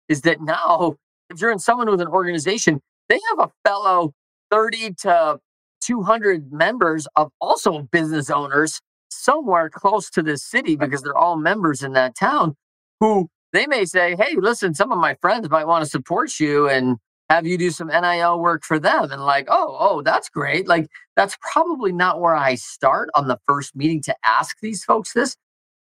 is 0.08 0.22
that 0.22 0.40
now, 0.40 0.96
if 1.30 1.40
you're 1.40 1.50
in 1.50 1.58
someone 1.58 1.90
with 1.90 2.00
an 2.00 2.08
organization, 2.08 2.80
they 3.08 3.18
have 3.30 3.48
a 3.48 3.68
fellow 3.68 4.14
30 4.52 4.94
to 5.00 5.40
200 5.82 6.52
members 6.52 7.06
of 7.16 7.30
also 7.40 7.82
business 7.90 8.30
owners 8.30 8.80
somewhere 9.10 9.68
close 9.68 10.10
to 10.10 10.22
this 10.22 10.42
city 10.42 10.76
because 10.76 11.02
they're 11.02 11.16
all 11.16 11.36
members 11.36 11.82
in 11.82 11.92
that 11.92 12.16
town 12.16 12.54
who 13.00 13.28
they 13.52 13.66
may 13.66 13.84
say, 13.84 14.16
Hey, 14.16 14.34
listen, 14.36 14.74
some 14.74 14.92
of 14.92 14.98
my 14.98 15.16
friends 15.20 15.50
might 15.50 15.66
want 15.66 15.84
to 15.84 15.90
support 15.90 16.40
you 16.40 16.68
and 16.68 16.96
have 17.28 17.46
you 17.46 17.56
do 17.56 17.70
some 17.70 17.88
NIL 17.88 18.40
work 18.40 18.62
for 18.64 18.78
them. 18.78 19.10
And 19.10 19.24
like, 19.24 19.46
oh, 19.50 19.76
oh, 19.78 20.02
that's 20.02 20.28
great. 20.28 20.68
Like, 20.68 20.86
that's 21.16 21.36
probably 21.40 21.90
not 21.90 22.20
where 22.20 22.34
I 22.34 22.56
start 22.56 23.08
on 23.14 23.26
the 23.26 23.38
first 23.46 23.74
meeting 23.74 24.02
to 24.02 24.14
ask 24.24 24.56
these 24.60 24.84
folks 24.84 25.12
this. 25.14 25.36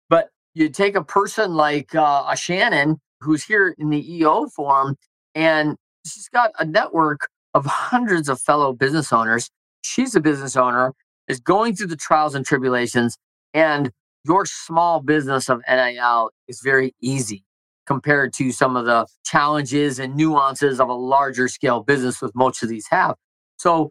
But 0.09 0.31
you 0.55 0.71
take 0.71 0.95
a 0.95 1.05
person 1.05 1.55
like 1.55 1.95
uh, 1.95 2.25
a 2.29 2.37
Shannon 2.37 2.99
who's 3.21 3.45
here 3.45 3.75
in 3.79 3.91
the 3.91 4.17
EO 4.17 4.47
forum 4.49 4.97
and 5.35 5.77
she's 6.07 6.29
got 6.29 6.53
a 6.59 6.65
network 6.65 7.29
of 7.53 7.67
hundreds 7.67 8.29
of 8.29 8.41
fellow 8.41 8.73
business 8.73 9.13
owners. 9.13 9.51
She's 9.85 10.15
a 10.15 10.21
business 10.21 10.57
owner, 10.57 10.95
is 11.29 11.41
going 11.41 11.77
through 11.77 11.89
the 11.89 11.97
trials 11.97 12.35
and 12.35 12.45
tribulations, 12.45 13.19
and 13.53 13.91
your 14.25 14.47
small 14.47 15.01
business 15.01 15.51
of 15.51 15.61
NIL 15.69 16.31
is 16.49 16.61
very 16.65 16.95
easy 17.01 17.45
compared 17.87 18.33
to 18.33 18.51
some 18.51 18.77
of 18.77 18.87
the 18.87 19.07
challenges 19.25 19.99
and 19.99 20.17
nuances 20.17 20.81
of 20.81 20.89
a 20.89 20.95
larger 20.95 21.49
scale 21.49 21.83
business 21.83 22.23
with 22.23 22.35
most 22.35 22.63
of 22.63 22.71
these 22.71 22.87
have. 22.91 23.15
So 23.59 23.91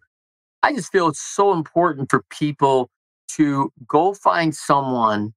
I 0.63 0.73
just 0.73 0.91
feel 0.91 1.09
it's 1.09 1.21
so 1.21 1.53
important 1.53 2.09
for 2.09 2.23
people 2.31 2.89
to 3.35 3.71
go 3.87 4.15
find 4.15 4.55
someone 4.55 5.33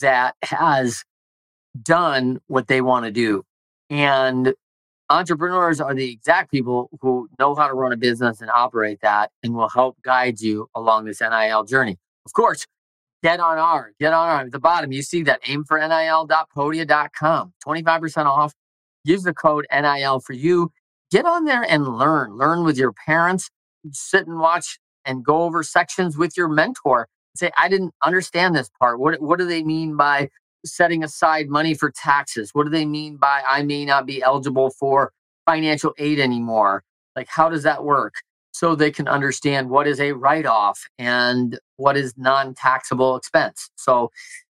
that 0.00 0.34
has 0.42 1.02
done 1.82 2.40
what 2.46 2.66
they 2.66 2.82
want 2.82 3.06
to 3.06 3.10
do. 3.10 3.42
And 3.88 4.54
entrepreneurs 5.10 5.80
are 5.80 5.94
the 5.94 6.10
exact 6.10 6.50
people 6.50 6.88
who 7.00 7.28
know 7.38 7.54
how 7.54 7.66
to 7.66 7.74
run 7.74 7.92
a 7.92 7.96
business 7.96 8.40
and 8.40 8.50
operate 8.50 9.00
that 9.02 9.30
and 9.42 9.54
will 9.54 9.68
help 9.68 9.96
guide 10.02 10.40
you 10.40 10.68
along 10.74 11.04
this 11.04 11.20
NIL 11.20 11.64
journey. 11.64 11.96
Of 12.26 12.32
course, 12.32 12.66
get 13.22 13.40
on 13.40 13.58
our, 13.58 13.92
get 14.00 14.12
on 14.12 14.28
our, 14.28 14.40
at 14.42 14.52
the 14.52 14.58
bottom, 14.58 14.92
you 14.92 15.02
see 15.02 15.22
that 15.24 15.40
aim 15.46 15.64
for 15.64 15.78
NIL.podia.com, 15.78 17.52
25% 17.66 18.26
off. 18.26 18.54
Use 19.04 19.22
the 19.22 19.34
code 19.34 19.66
NIL 19.70 20.20
for 20.20 20.32
you. 20.32 20.70
Get 21.10 21.26
on 21.26 21.44
there 21.44 21.62
and 21.62 21.86
learn. 21.86 22.36
Learn 22.36 22.64
with 22.64 22.78
your 22.78 22.92
parents. 22.92 23.50
Sit 23.92 24.26
and 24.26 24.38
watch 24.38 24.78
and 25.04 25.22
go 25.22 25.42
over 25.42 25.62
sections 25.62 26.16
with 26.16 26.36
your 26.36 26.48
mentor. 26.48 27.06
Say, 27.36 27.50
I 27.58 27.68
didn't 27.68 27.92
understand 28.02 28.54
this 28.54 28.70
part. 28.80 28.98
What, 28.98 29.20
what 29.20 29.38
do 29.38 29.44
they 29.44 29.62
mean 29.62 29.96
by 29.96 30.30
setting 30.64 31.04
aside 31.04 31.48
money 31.48 31.74
for 31.74 31.90
taxes? 31.90 32.50
What 32.52 32.64
do 32.64 32.70
they 32.70 32.84
mean 32.84 33.16
by 33.16 33.42
I 33.48 33.62
may 33.62 33.84
not 33.84 34.06
be 34.06 34.22
eligible 34.22 34.70
for 34.70 35.12
financial 35.46 35.94
aid 35.98 36.18
anymore? 36.18 36.82
Like, 37.16 37.28
how 37.28 37.48
does 37.48 37.62
that 37.62 37.84
work? 37.84 38.14
so 38.54 38.76
they 38.76 38.92
can 38.92 39.08
understand 39.08 39.68
what 39.68 39.86
is 39.88 39.98
a 39.98 40.12
write 40.12 40.46
off 40.46 40.86
and 40.96 41.58
what 41.76 41.96
is 41.96 42.14
non 42.16 42.54
taxable 42.54 43.16
expense. 43.16 43.68
So, 43.74 44.10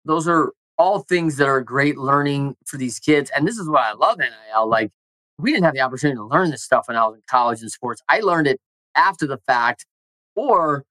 those 0.05 0.27
are 0.29 0.53
all 0.77 1.01
things 1.01 1.37
that 1.37 1.49
are 1.49 1.61
great 1.63 1.97
learning 1.97 2.57
for 2.67 2.77
these 2.77 2.99
kids. 2.99 3.31
And 3.35 3.47
this 3.47 3.57
is 3.57 3.69
what 3.69 3.83
I 3.83 3.93
love 3.93 4.19
NIL. 4.19 4.69
Like, 4.69 4.91
we 5.39 5.53
didn't 5.53 5.65
have 5.65 5.75
the 5.75 5.81
opportunity 5.81 6.17
to 6.17 6.25
learn 6.25 6.51
this 6.51 6.65
stuff 6.65 6.89
when 6.89 6.97
I 6.97 7.07
was 7.07 7.15
in 7.15 7.23
college 7.31 7.61
and 7.61 7.71
sports. 7.71 8.03
I 8.09 8.19
learned 8.21 8.49
it 8.49 8.61
after 8.97 9.27
the 9.27 9.39
fact, 9.39 9.87
or, 10.35 10.85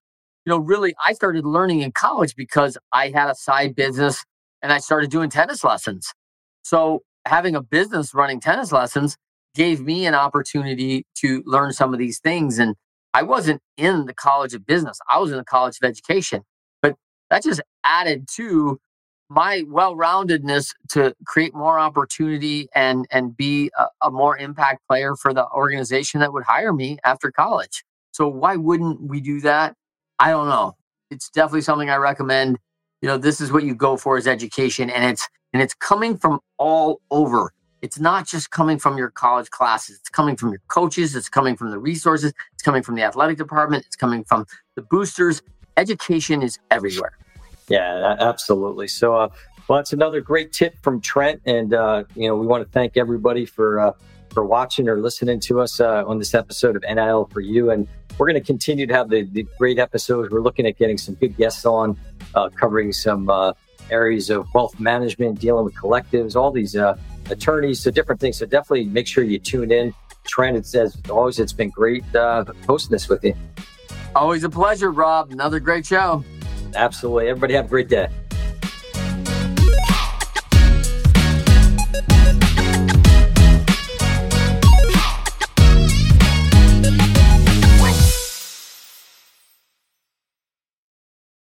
you 0.45 0.51
know, 0.51 0.57
really, 0.57 0.95
I 1.05 1.13
started 1.13 1.45
learning 1.45 1.81
in 1.81 1.91
college 1.91 2.35
because 2.35 2.77
I 2.93 3.09
had 3.09 3.29
a 3.29 3.35
side 3.35 3.75
business 3.75 4.23
and 4.63 4.71
I 4.71 4.79
started 4.79 5.11
doing 5.11 5.29
tennis 5.29 5.63
lessons. 5.63 6.11
So, 6.63 7.03
having 7.25 7.55
a 7.55 7.61
business 7.61 8.13
running 8.13 8.39
tennis 8.39 8.71
lessons 8.71 9.17
gave 9.53 9.81
me 9.81 10.07
an 10.07 10.15
opportunity 10.15 11.05
to 11.17 11.43
learn 11.45 11.71
some 11.73 11.93
of 11.93 11.99
these 11.99 12.19
things. 12.19 12.57
And 12.57 12.75
I 13.13 13.21
wasn't 13.21 13.61
in 13.77 14.05
the 14.05 14.13
College 14.13 14.53
of 14.53 14.65
Business. 14.65 14.97
I 15.07 15.19
was 15.19 15.31
in 15.31 15.37
the 15.37 15.43
College 15.43 15.77
of 15.81 15.87
Education. 15.87 16.41
But 16.81 16.95
that 17.29 17.43
just 17.43 17.61
added 17.83 18.27
to 18.35 18.79
my 19.29 19.63
well-roundedness 19.67 20.71
to 20.89 21.13
create 21.25 21.53
more 21.55 21.79
opportunity 21.79 22.67
and 22.75 23.07
and 23.11 23.35
be 23.35 23.71
a, 23.77 23.85
a, 24.03 24.11
more 24.11 24.37
impact 24.37 24.81
player 24.87 25.15
for 25.15 25.33
the 25.33 25.47
organization 25.49 26.19
that 26.19 26.33
would 26.33 26.43
hire 26.43 26.73
me 26.73 26.97
after 27.03 27.31
college. 27.31 27.83
So 28.11 28.27
why 28.27 28.57
wouldn't 28.57 29.01
we 29.01 29.21
do 29.21 29.39
that? 29.41 29.75
I 30.19 30.31
don't 30.31 30.49
know. 30.49 30.75
It's 31.09 31.29
definitely 31.29 31.61
something 31.61 31.89
I 31.89 31.95
recommend. 31.95 32.59
You 33.03 33.09
know, 33.09 33.17
this 33.17 33.41
is 33.41 33.51
what 33.51 33.63
you 33.65 33.75
go 33.75 33.97
for 33.97 34.17
is 34.17 34.27
education 34.27 34.89
and 34.89 35.03
it's 35.03 35.27
and 35.51 35.61
it's 35.61 35.73
coming 35.73 36.15
from 36.15 36.39
all 36.57 37.01
over. 37.11 37.53
It's 37.81 37.99
not 37.99 38.25
just 38.25 38.49
coming 38.49 38.79
from 38.79 38.97
your 38.97 39.09
college 39.09 39.49
classes. 39.49 39.97
It's 39.99 40.07
coming 40.07 40.37
from 40.37 40.51
your 40.51 40.61
coaches. 40.69 41.13
It's 41.13 41.27
coming 41.27 41.57
from 41.57 41.71
the 41.71 41.79
resources. 41.79 42.31
It's 42.53 42.63
coming 42.63 42.81
from 42.81 42.95
the 42.95 43.03
athletic 43.03 43.37
department. 43.37 43.83
It's 43.85 43.97
coming 43.97 44.23
from 44.23 44.45
the 44.75 44.83
boosters. 44.83 45.41
Education 45.75 46.41
is 46.41 46.59
everywhere. 46.71 47.17
Yeah 47.67 48.15
absolutely. 48.21 48.87
So 48.87 49.17
uh, 49.17 49.27
well 49.67 49.79
that's 49.79 49.91
another 49.91 50.21
great 50.21 50.53
tip 50.53 50.73
from 50.81 51.01
trent 51.01 51.41
and 51.45 51.73
uh, 51.73 52.05
you 52.15 52.29
know 52.29 52.37
we 52.37 52.47
want 52.47 52.63
to 52.63 52.71
thank 52.71 52.95
everybody 52.95 53.45
for 53.45 53.81
uh, 53.81 53.91
for 54.33 54.43
watching 54.43 54.89
or 54.89 54.99
listening 54.99 55.39
to 55.41 55.61
us 55.61 55.79
uh, 55.79 56.03
on 56.05 56.19
this 56.19 56.33
episode 56.33 56.75
of 56.75 56.83
nil 56.83 57.29
for 57.31 57.39
you. 57.39 57.69
And 57.69 57.87
we're 58.17 58.27
going 58.27 58.41
to 58.41 58.45
continue 58.45 58.85
to 58.87 58.93
have 58.93 59.09
the, 59.09 59.23
the, 59.23 59.45
great 59.57 59.79
episodes. 59.79 60.31
We're 60.31 60.41
looking 60.41 60.65
at 60.65 60.77
getting 60.77 60.97
some 60.97 61.15
good 61.15 61.37
guests 61.37 61.65
on 61.65 61.97
uh, 62.35 62.49
covering 62.49 62.91
some 62.93 63.29
uh, 63.29 63.53
areas 63.89 64.29
of 64.29 64.47
wealth 64.53 64.79
management 64.79 65.39
dealing 65.39 65.65
with 65.65 65.75
collectives 65.75 66.35
all 66.35 66.51
these 66.51 66.75
attorneys, 67.29 67.79
so 67.79 67.91
different 67.91 68.19
things. 68.21 68.37
So 68.37 68.45
definitely 68.45 68.85
make 68.85 69.07
sure 69.07 69.23
you 69.23 69.39
tune 69.39 69.71
in. 69.71 69.93
Trent, 70.25 70.55
it 70.55 70.65
says 70.65 70.97
always, 71.09 71.39
it's 71.39 71.53
been 71.53 71.69
great 71.69 72.03
uh, 72.15 72.45
hosting 72.65 72.91
this 72.91 73.09
with 73.09 73.23
you. 73.23 73.35
Always 74.15 74.43
a 74.43 74.49
pleasure, 74.49 74.91
Rob. 74.91 75.31
Another 75.31 75.59
great 75.59 75.85
show. 75.85 76.23
Absolutely. 76.75 77.27
Everybody 77.27 77.53
have 77.55 77.65
a 77.65 77.69
great 77.69 77.89
day. 77.89 78.07